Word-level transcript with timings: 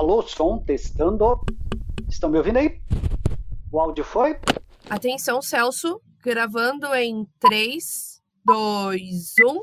Alô, 0.00 0.22
som, 0.22 0.56
testando. 0.56 1.38
Estão 2.08 2.30
me 2.30 2.38
ouvindo 2.38 2.56
aí? 2.56 2.80
O 3.70 3.78
áudio 3.78 4.02
foi? 4.02 4.34
Atenção, 4.88 5.42
Celso, 5.42 6.00
gravando 6.24 6.86
em 6.94 7.26
3, 7.38 8.22
2, 8.42 9.34
1. 9.44 9.60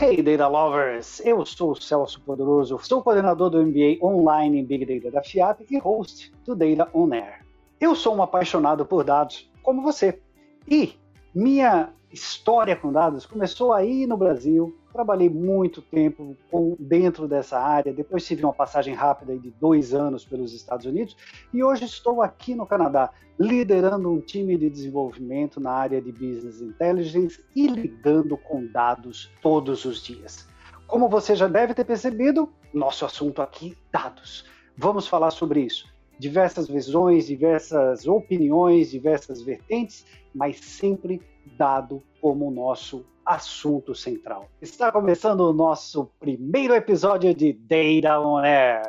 Hey 0.00 0.22
Data 0.22 0.46
Lovers, 0.46 1.18
eu 1.26 1.44
sou 1.44 1.72
o 1.72 1.74
Celso 1.74 2.20
Poderoso, 2.20 2.78
sou 2.80 3.02
coordenador 3.02 3.50
do 3.50 3.60
MBA 3.60 3.98
Online 4.00 4.60
em 4.60 4.64
Big 4.64 4.86
Data 4.86 5.10
da 5.10 5.24
FIAP 5.24 5.66
e 5.68 5.78
host 5.78 6.32
do 6.44 6.54
Data 6.54 6.88
On 6.94 7.12
Air. 7.12 7.44
Eu 7.80 7.96
sou 7.96 8.14
um 8.14 8.22
apaixonado 8.22 8.86
por 8.86 9.02
dados, 9.02 9.50
como 9.64 9.82
você, 9.82 10.22
e 10.68 10.94
minha 11.34 11.92
história 12.12 12.76
com 12.76 12.92
dados 12.92 13.26
começou 13.26 13.72
aí 13.72 14.06
no 14.06 14.16
Brasil, 14.16 14.78
trabalhei 14.96 15.28
muito 15.28 15.82
tempo 15.82 16.34
com, 16.50 16.74
dentro 16.80 17.28
dessa 17.28 17.60
área, 17.60 17.92
depois 17.92 18.26
tive 18.26 18.42
uma 18.42 18.52
passagem 18.54 18.94
rápida 18.94 19.38
de 19.38 19.50
dois 19.50 19.92
anos 19.92 20.24
pelos 20.24 20.54
Estados 20.54 20.86
Unidos 20.86 21.14
e 21.52 21.62
hoje 21.62 21.84
estou 21.84 22.22
aqui 22.22 22.54
no 22.54 22.66
Canadá, 22.66 23.10
liderando 23.38 24.10
um 24.10 24.22
time 24.22 24.56
de 24.56 24.70
desenvolvimento 24.70 25.60
na 25.60 25.70
área 25.70 26.00
de 26.00 26.10
Business 26.10 26.62
Intelligence 26.62 27.44
e 27.54 27.66
lidando 27.66 28.38
com 28.38 28.66
dados 28.66 29.30
todos 29.42 29.84
os 29.84 30.02
dias. 30.02 30.48
Como 30.86 31.10
você 31.10 31.36
já 31.36 31.46
deve 31.46 31.74
ter 31.74 31.84
percebido, 31.84 32.48
nosso 32.72 33.04
assunto 33.04 33.42
aqui, 33.42 33.76
dados. 33.92 34.46
Vamos 34.78 35.06
falar 35.06 35.30
sobre 35.30 35.60
isso. 35.60 35.86
Diversas 36.18 36.68
visões, 36.68 37.26
diversas 37.26 38.06
opiniões, 38.06 38.90
diversas 38.90 39.42
vertentes, 39.42 40.06
mas 40.34 40.58
sempre 40.58 41.20
dado 41.58 42.02
como 42.18 42.50
nosso 42.50 43.04
assunto 43.26 43.92
central. 43.92 44.48
Está 44.62 44.92
começando 44.92 45.40
o 45.40 45.52
nosso 45.52 46.08
primeiro 46.20 46.72
episódio 46.72 47.34
de 47.34 47.52
Data 47.52 48.20
on 48.20 48.38
Air. 48.38 48.82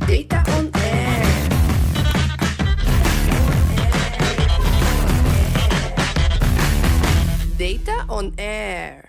Data 0.00 0.42
on 0.50 0.70
Air. 0.80 1.14
Data 7.58 8.12
on 8.12 8.32
Air. 8.38 9.04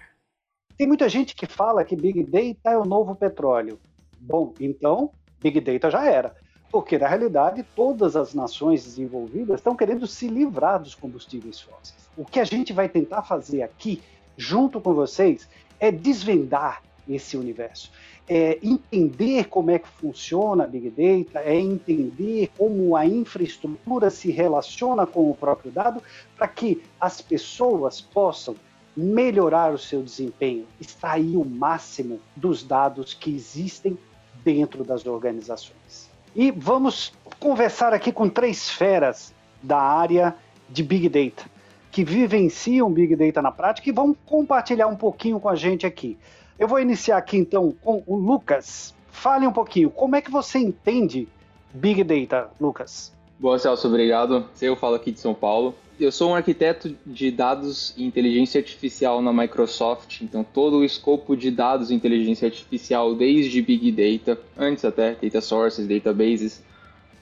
Tem 0.77 0.85
muita 0.85 1.07
gente 1.07 1.33
que 1.33 1.45
fala 1.45 1.85
que 1.85 1.95
Big 1.95 2.21
Data 2.23 2.71
é 2.71 2.77
o 2.77 2.83
novo 2.83 3.15
petróleo. 3.15 3.79
Bom, 4.19 4.53
então, 4.59 5.11
Big 5.41 5.61
Data 5.61 5.89
já 5.89 6.05
era. 6.05 6.35
Porque, 6.69 6.97
na 6.97 7.07
realidade, 7.07 7.65
todas 7.73 8.17
as 8.17 8.33
nações 8.33 8.83
desenvolvidas 8.83 9.61
estão 9.61 9.77
querendo 9.77 10.05
se 10.05 10.27
livrar 10.27 10.81
dos 10.81 10.93
combustíveis 10.93 11.61
fósseis. 11.61 12.09
O 12.17 12.25
que 12.25 12.39
a 12.39 12.43
gente 12.43 12.73
vai 12.73 12.89
tentar 12.89 13.23
fazer 13.23 13.61
aqui 13.61 14.01
junto 14.37 14.79
com 14.81 14.93
vocês, 14.93 15.47
é 15.79 15.91
desvendar 15.91 16.81
esse 17.07 17.37
universo. 17.37 17.91
É 18.27 18.57
entender 18.63 19.45
como 19.45 19.69
é 19.69 19.77
que 19.77 19.87
funciona 19.87 20.63
a 20.63 20.67
Big 20.67 20.89
Data, 20.89 21.39
é 21.39 21.55
entender 21.55 22.49
como 22.57 22.95
a 22.95 23.05
infraestrutura 23.05 24.09
se 24.09 24.31
relaciona 24.31 25.05
com 25.05 25.29
o 25.29 25.35
próprio 25.35 25.71
dado, 25.71 26.01
para 26.35 26.47
que 26.47 26.81
as 26.99 27.21
pessoas 27.21 28.01
possam 28.01 28.55
melhorar 28.97 29.73
o 29.73 29.77
seu 29.77 30.01
desempenho, 30.01 30.65
extrair 30.81 31.35
o 31.35 31.45
máximo 31.45 32.19
dos 32.35 32.63
dados 32.63 33.13
que 33.13 33.35
existem 33.35 33.97
dentro 34.43 34.83
das 34.83 35.05
organizações. 35.05 36.09
E 36.35 36.49
vamos 36.49 37.13
conversar 37.39 37.93
aqui 37.93 38.11
com 38.11 38.27
três 38.27 38.69
feras 38.69 39.33
da 39.61 39.79
área 39.79 40.35
de 40.69 40.81
Big 40.81 41.09
Data 41.09 41.54
que 41.95 42.03
vivenciam 42.03 42.91
Big 42.91 43.15
Data 43.15 43.41
na 43.41 43.53
prática 43.53 43.87
e 43.87 43.93
vão 43.93 44.13
compartilhar 44.25 44.85
um 44.85 44.97
pouquinho 44.97 45.39
com 45.39 45.47
a 45.47 45.55
gente 45.55 45.85
aqui. 45.85 46.17
Eu 46.59 46.67
vou 46.67 46.77
iniciar 46.77 47.15
aqui 47.15 47.37
então 47.37 47.73
com 47.81 48.03
o 48.05 48.17
Lucas. 48.17 48.93
Fale 49.09 49.47
um 49.47 49.53
pouquinho, 49.53 49.89
como 49.89 50.13
é 50.13 50.21
que 50.21 50.29
você 50.29 50.59
entende 50.59 51.25
Big 51.73 52.03
Data, 52.03 52.49
Lucas? 52.59 53.13
Boa, 53.39 53.57
Celso, 53.57 53.87
obrigado. 53.87 54.45
Eu 54.61 54.75
falo 54.75 54.95
aqui 54.95 55.09
de 55.09 55.21
São 55.21 55.33
Paulo. 55.33 55.73
Eu 55.97 56.11
sou 56.11 56.31
um 56.31 56.35
arquiteto 56.35 56.93
de 57.05 57.31
dados 57.31 57.93
e 57.95 58.03
inteligência 58.03 58.59
artificial 58.59 59.21
na 59.21 59.31
Microsoft, 59.31 60.19
então 60.19 60.43
todo 60.43 60.79
o 60.79 60.83
escopo 60.83 61.33
de 61.33 61.49
dados 61.49 61.91
e 61.91 61.93
inteligência 61.93 62.45
artificial, 62.45 63.15
desde 63.15 63.61
Big 63.61 63.89
Data, 63.93 64.37
antes 64.57 64.83
até 64.83 65.15
Data 65.15 65.39
Sources, 65.39 65.87
Databases, 65.87 66.61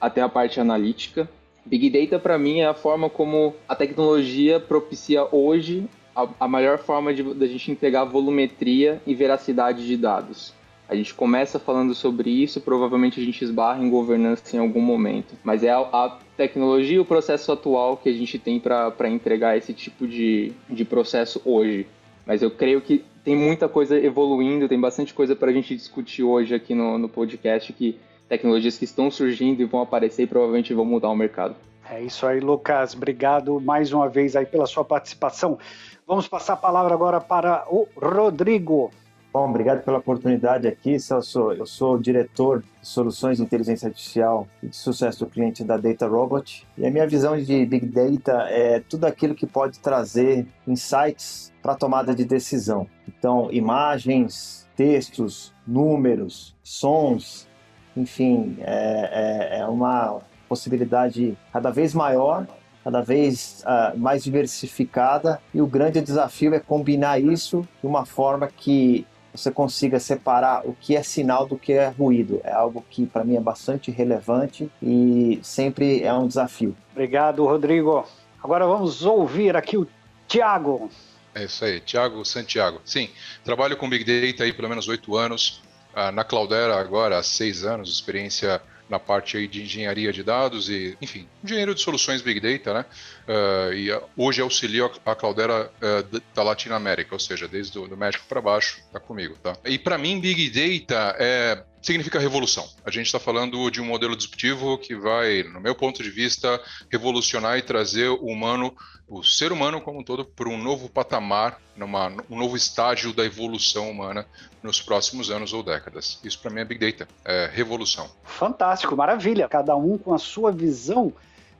até 0.00 0.20
a 0.20 0.28
parte 0.28 0.58
analítica. 0.58 1.30
Big 1.64 1.90
Data 1.90 2.18
para 2.18 2.38
mim 2.38 2.60
é 2.60 2.66
a 2.66 2.74
forma 2.74 3.08
como 3.08 3.54
a 3.68 3.74
tecnologia 3.74 4.60
propicia 4.60 5.26
hoje 5.32 5.88
a, 6.14 6.28
a 6.40 6.48
maior 6.48 6.78
forma 6.78 7.12
de 7.12 7.22
da 7.34 7.46
gente 7.46 7.70
entregar 7.70 8.04
volumetria 8.04 9.00
e 9.06 9.14
veracidade 9.14 9.86
de 9.86 9.96
dados. 9.96 10.54
A 10.86 10.94
gente 10.94 11.14
começa 11.14 11.58
falando 11.58 11.94
sobre 11.94 12.30
isso, 12.30 12.60
provavelmente 12.60 13.18
a 13.18 13.24
gente 13.24 13.42
esbarra 13.42 13.82
em 13.82 13.88
governança 13.88 14.54
em 14.54 14.58
algum 14.58 14.82
momento. 14.82 15.34
Mas 15.42 15.64
é 15.64 15.70
a, 15.70 15.78
a 15.78 16.18
tecnologia 16.36 16.96
e 16.96 17.00
o 17.00 17.04
processo 17.04 17.50
atual 17.50 17.96
que 17.96 18.08
a 18.08 18.12
gente 18.12 18.38
tem 18.38 18.60
para 18.60 19.08
entregar 19.08 19.56
esse 19.56 19.72
tipo 19.72 20.06
de, 20.06 20.52
de 20.68 20.84
processo 20.84 21.40
hoje. 21.44 21.86
Mas 22.26 22.42
eu 22.42 22.50
creio 22.50 22.82
que 22.82 23.02
tem 23.24 23.34
muita 23.34 23.66
coisa 23.66 23.98
evoluindo, 23.98 24.68
tem 24.68 24.78
bastante 24.78 25.14
coisa 25.14 25.34
para 25.34 25.50
a 25.50 25.54
gente 25.54 25.74
discutir 25.74 26.22
hoje 26.22 26.54
aqui 26.54 26.74
no, 26.74 26.98
no 26.98 27.08
podcast 27.08 27.72
que 27.72 27.98
tecnologias 28.34 28.76
que 28.76 28.84
estão 28.84 29.10
surgindo 29.10 29.62
e 29.62 29.64
vão 29.64 29.80
aparecer 29.80 30.24
e 30.24 30.26
provavelmente 30.26 30.74
vão 30.74 30.84
mudar 30.84 31.08
o 31.08 31.16
mercado. 31.16 31.54
É 31.88 32.02
isso 32.02 32.26
aí, 32.26 32.40
Lucas. 32.40 32.94
Obrigado 32.94 33.60
mais 33.60 33.92
uma 33.92 34.08
vez 34.08 34.34
aí 34.34 34.44
pela 34.44 34.66
sua 34.66 34.84
participação. 34.84 35.58
Vamos 36.06 36.26
passar 36.26 36.54
a 36.54 36.56
palavra 36.56 36.94
agora 36.94 37.20
para 37.20 37.64
o 37.68 37.86
Rodrigo. 37.96 38.90
Bom, 39.32 39.50
obrigado 39.50 39.84
pela 39.84 39.98
oportunidade 39.98 40.66
aqui, 40.66 40.98
Celso. 40.98 41.52
Eu 41.52 41.66
sou 41.66 41.98
diretor 41.98 42.60
de 42.80 42.88
soluções 42.88 43.38
de 43.38 43.42
inteligência 43.42 43.88
artificial 43.88 44.46
e 44.62 44.68
de 44.68 44.76
sucesso 44.76 45.24
do 45.24 45.30
cliente 45.30 45.64
da 45.64 45.76
Data 45.76 46.06
Robot. 46.06 46.66
E 46.78 46.86
a 46.86 46.90
minha 46.90 47.06
visão 47.06 47.36
de 47.36 47.66
Big 47.66 47.86
Data 47.86 48.46
é 48.48 48.80
tudo 48.80 49.04
aquilo 49.06 49.34
que 49.34 49.46
pode 49.46 49.80
trazer 49.80 50.46
insights 50.66 51.52
para 51.62 51.74
tomada 51.74 52.14
de 52.14 52.24
decisão. 52.24 52.86
Então, 53.08 53.48
imagens, 53.50 54.68
textos, 54.76 55.52
números, 55.66 56.54
sons, 56.62 57.48
enfim, 57.96 58.56
é, 58.60 59.56
é, 59.56 59.58
é 59.60 59.66
uma 59.66 60.20
possibilidade 60.48 61.36
cada 61.52 61.70
vez 61.70 61.94
maior, 61.94 62.46
cada 62.82 63.00
vez 63.00 63.64
uh, 63.66 63.98
mais 63.98 64.22
diversificada, 64.22 65.40
e 65.52 65.60
o 65.60 65.66
grande 65.66 66.00
desafio 66.00 66.54
é 66.54 66.60
combinar 66.60 67.18
isso 67.18 67.66
de 67.80 67.86
uma 67.86 68.04
forma 68.04 68.46
que 68.46 69.06
você 69.34 69.50
consiga 69.50 69.98
separar 69.98 70.64
o 70.64 70.76
que 70.80 70.94
é 70.94 71.02
sinal 71.02 71.46
do 71.46 71.58
que 71.58 71.72
é 71.72 71.88
ruído. 71.88 72.40
É 72.44 72.52
algo 72.52 72.84
que 72.88 73.04
para 73.04 73.24
mim 73.24 73.36
é 73.36 73.40
bastante 73.40 73.90
relevante 73.90 74.70
e 74.80 75.40
sempre 75.42 76.02
é 76.02 76.12
um 76.14 76.28
desafio. 76.28 76.76
Obrigado, 76.92 77.44
Rodrigo. 77.44 78.06
Agora 78.42 78.64
vamos 78.66 79.04
ouvir 79.04 79.56
aqui 79.56 79.76
o 79.76 79.88
Tiago. 80.28 80.88
É 81.34 81.44
isso 81.44 81.64
aí, 81.64 81.80
Tiago 81.80 82.24
Santiago. 82.24 82.80
Sim, 82.84 83.08
trabalho 83.42 83.76
com 83.76 83.88
Big 83.88 84.04
Data 84.04 84.44
aí 84.44 84.52
pelo 84.52 84.68
menos 84.68 84.86
oito 84.86 85.16
anos. 85.16 85.60
Ah, 85.94 86.10
na 86.10 86.24
Cloudera 86.24 86.76
agora 86.76 87.18
há 87.18 87.22
seis 87.22 87.64
anos, 87.64 87.90
experiência 87.90 88.60
na 88.88 88.98
parte 88.98 89.36
aí 89.36 89.48
de 89.48 89.62
engenharia 89.62 90.12
de 90.12 90.22
dados 90.22 90.68
e, 90.68 90.96
enfim, 91.00 91.26
engenheiro 91.42 91.74
de 91.74 91.80
soluções 91.80 92.20
Big 92.20 92.38
Data, 92.40 92.74
né? 92.74 92.84
Uh, 93.26 93.72
e 93.72 93.88
hoje 94.16 94.42
auxilio 94.42 94.90
a 95.06 95.14
Cloudera 95.14 95.70
uh, 95.70 96.22
da 96.34 96.42
Latinoamérica, 96.42 97.14
ou 97.14 97.18
seja, 97.18 97.48
desde 97.48 97.78
o 97.78 97.96
México 97.96 98.24
para 98.28 98.40
baixo, 98.40 98.82
tá 98.92 99.00
comigo, 99.00 99.36
tá? 99.42 99.56
E 99.64 99.78
para 99.78 99.96
mim, 99.96 100.20
Big 100.20 100.50
Data 100.50 101.16
é 101.18 101.62
significa 101.84 102.18
revolução. 102.18 102.66
A 102.84 102.90
gente 102.90 103.06
está 103.06 103.20
falando 103.20 103.70
de 103.70 103.80
um 103.80 103.84
modelo 103.84 104.16
disruptivo 104.16 104.78
que 104.78 104.94
vai, 104.94 105.42
no 105.42 105.60
meu 105.60 105.74
ponto 105.74 106.02
de 106.02 106.10
vista, 106.10 106.60
revolucionar 106.90 107.58
e 107.58 107.62
trazer 107.62 108.08
o 108.08 108.26
humano, 108.26 108.74
o 109.06 109.22
ser 109.22 109.52
humano 109.52 109.80
como 109.80 110.00
um 110.00 110.02
todo, 110.02 110.24
para 110.24 110.48
um 110.48 110.56
novo 110.56 110.88
patamar, 110.88 111.60
numa, 111.76 112.10
um 112.30 112.38
novo 112.38 112.56
estágio 112.56 113.12
da 113.12 113.24
evolução 113.24 113.90
humana 113.90 114.26
nos 114.62 114.80
próximos 114.80 115.30
anos 115.30 115.52
ou 115.52 115.62
décadas. 115.62 116.18
Isso 116.24 116.38
para 116.40 116.50
mim 116.50 116.60
é 116.60 116.64
Big 116.64 116.80
Data, 116.80 117.06
é 117.24 117.50
revolução. 117.52 118.10
Fantástico, 118.24 118.96
maravilha. 118.96 119.46
Cada 119.48 119.76
um 119.76 119.98
com 119.98 120.14
a 120.14 120.18
sua 120.18 120.50
visão 120.50 121.12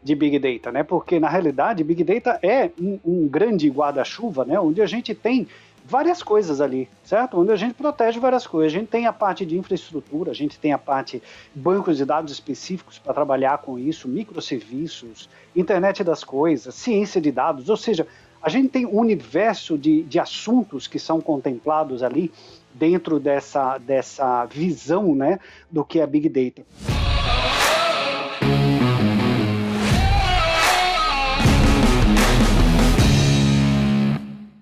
de 0.03 0.15
Big 0.15 0.39
Data, 0.39 0.71
né? 0.73 0.83
Porque 0.83 1.21
na 1.21 1.29
realidade 1.29 1.85
Big 1.85 2.03
Data 2.05 2.39
é 2.43 2.71
um, 2.81 2.99
um 3.05 3.29
grande 3.29 3.69
guarda-chuva, 3.69 4.45
né? 4.45 4.59
Onde 4.59 4.81
a 4.81 4.87
gente 4.87 5.15
tem 5.15 5.49
várias 5.85 6.23
coisas 6.23 6.61
ali, 6.61 6.89
certo? 7.05 7.39
Onde 7.39 7.53
a 7.53 7.57
gente 7.57 7.75
protege 7.75 8.19
várias 8.19 8.47
coisas. 8.47 8.75
A 8.75 8.79
gente 8.81 8.89
tem 8.89 9.07
a 9.07 9.13
parte 9.13 9.45
de 9.45 9.59
infraestrutura, 9.59 10.31
a 10.31 10.35
gente 10.35 10.59
tem 10.59 10.73
a 10.73 10.79
parte 10.79 11.23
bancos 11.55 11.99
de 11.99 12.05
dados 12.05 12.33
específicos 12.33 12.99
para 12.99 13.13
trabalhar 13.13 13.59
com 13.59 13.79
isso, 13.79 14.09
microserviços, 14.09 15.29
internet 15.55 16.03
das 16.03 16.25
coisas, 16.25 16.75
ciência 16.75 17.21
de 17.21 17.31
dados, 17.31 17.69
ou 17.69 17.77
seja, 17.77 18.07
a 18.43 18.49
gente 18.49 18.69
tem 18.69 18.85
um 18.85 18.99
universo 18.99 19.79
de, 19.79 20.03
de 20.03 20.19
assuntos 20.19 20.87
que 20.87 20.99
são 20.99 21.21
contemplados 21.21 22.03
ali 22.03 22.31
dentro 22.75 23.19
dessa, 23.19 23.79
dessa 23.79 24.45
visão 24.45 25.15
né, 25.15 25.39
do 25.71 25.85
que 25.85 26.01
é 26.01 26.07
Big 26.07 26.29
Data. 26.29 26.63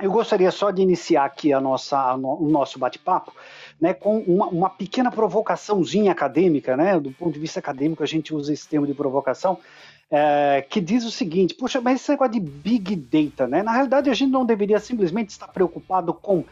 Eu 0.02 0.10
gostaria 0.10 0.50
só 0.50 0.72
de 0.72 0.82
iniciar 0.82 1.24
aqui 1.24 1.52
a 1.52 1.60
nossa, 1.60 1.96
a 1.96 2.16
no, 2.16 2.34
o 2.34 2.50
nosso 2.50 2.76
bate-papo 2.76 3.32
né, 3.80 3.94
com 3.94 4.18
uma, 4.18 4.48
uma, 4.48 4.68
pequena 4.68 5.12
provocaçãozinha 5.12 6.10
acadêmica, 6.10 6.76
né, 6.76 6.98
do 6.98 7.12
ponto 7.12 7.32
de 7.32 7.38
vista 7.38 7.60
acadêmico 7.60 8.02
a 8.02 8.06
gente 8.06 8.34
usa 8.34 8.52
esse 8.52 8.68
termo 8.68 8.84
de 8.84 8.94
provocação, 8.94 9.58
é, 10.10 10.66
que 10.68 10.80
diz 10.80 11.04
o 11.04 11.10
seguinte, 11.10 11.54
puxa, 11.54 11.80
mas 11.80 12.00
esse 12.00 12.10
negócio 12.10 12.32
de 12.32 12.40
Big 12.40 12.96
Data, 12.96 13.46
né, 13.46 13.62
na 13.62 13.70
realidade 13.70 14.10
a 14.10 14.14
gente 14.14 14.32
não 14.32 14.44
deveria 14.44 14.80
simplesmente 14.80 15.30
estar 15.30 15.46
preocupado 15.46 16.12
com 16.12 16.44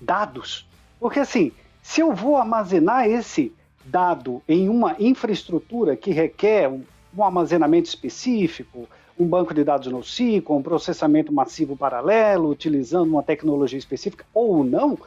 dados, 0.00 0.68
porque 0.98 1.20
assim, 1.20 1.52
se 1.80 2.00
eu 2.00 2.12
vou 2.12 2.36
armazenar 2.36 3.08
esse 3.08 3.52
dado 3.84 4.42
em 4.48 4.68
uma 4.68 4.96
infraestrutura 4.98 5.96
que 5.96 6.10
requer 6.10 6.68
um, 6.68 6.82
um 7.16 7.22
armazenamento 7.22 7.88
específico, 7.88 8.88
um 9.20 9.26
banco 9.26 9.52
de 9.52 9.62
dados 9.62 9.92
NoSQL, 9.92 10.56
um 10.56 10.62
processamento 10.62 11.32
massivo 11.32 11.76
paralelo, 11.76 12.48
utilizando 12.48 13.10
uma 13.10 13.22
tecnologia 13.22 13.78
específica 13.78 14.24
ou 14.32 14.64
não, 14.64 14.98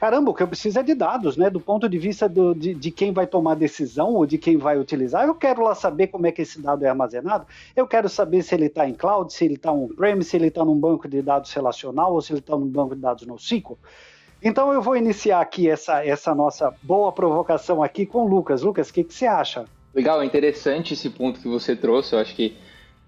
caramba, 0.00 0.30
o 0.30 0.34
que 0.34 0.42
eu 0.42 0.48
preciso 0.48 0.80
é 0.80 0.82
de 0.82 0.94
dados, 0.94 1.36
né? 1.36 1.50
Do 1.50 1.60
ponto 1.60 1.88
de 1.88 1.98
vista 1.98 2.28
do, 2.28 2.54
de, 2.54 2.74
de, 2.74 2.90
quem 2.90 3.12
vai 3.12 3.26
tomar 3.26 3.54
decisão 3.54 4.14
ou 4.14 4.26
de 4.26 4.38
quem 4.38 4.56
vai 4.56 4.78
utilizar. 4.78 5.26
Eu 5.26 5.34
quero 5.34 5.62
lá 5.62 5.74
saber 5.74 6.08
como 6.08 6.26
é 6.26 6.32
que 6.32 6.42
esse 6.42 6.60
dado 6.60 6.84
é 6.84 6.88
armazenado. 6.88 7.46
Eu 7.76 7.86
quero 7.86 8.08
saber 8.08 8.42
se 8.42 8.54
ele 8.54 8.66
está 8.66 8.88
em 8.88 8.94
cloud, 8.94 9.32
se 9.32 9.44
ele 9.44 9.54
está 9.54 9.70
on-prem, 9.70 10.20
se 10.22 10.34
ele 10.36 10.48
está 10.48 10.64
num 10.64 10.76
banco 10.78 11.06
de 11.06 11.22
dados 11.22 11.52
relacional 11.52 12.14
ou 12.14 12.20
se 12.20 12.32
ele 12.32 12.40
está 12.40 12.56
num 12.56 12.66
banco 12.66 12.96
de 12.96 13.02
dados 13.02 13.26
NoSQL. 13.26 13.78
Então 14.42 14.72
eu 14.72 14.82
vou 14.82 14.96
iniciar 14.96 15.40
aqui 15.40 15.68
essa, 15.68 16.04
essa 16.04 16.34
nossa 16.34 16.74
boa 16.82 17.12
provocação 17.12 17.80
aqui 17.80 18.04
com 18.04 18.24
o 18.24 18.28
Lucas. 18.28 18.62
Lucas, 18.62 18.88
o 18.88 18.92
que, 18.92 19.04
que 19.04 19.14
você 19.14 19.26
acha? 19.26 19.66
Legal, 19.94 20.20
é 20.20 20.24
interessante 20.24 20.94
esse 20.94 21.10
ponto 21.10 21.38
que 21.38 21.46
você 21.46 21.76
trouxe. 21.76 22.14
Eu 22.14 22.18
acho 22.18 22.34
que 22.34 22.56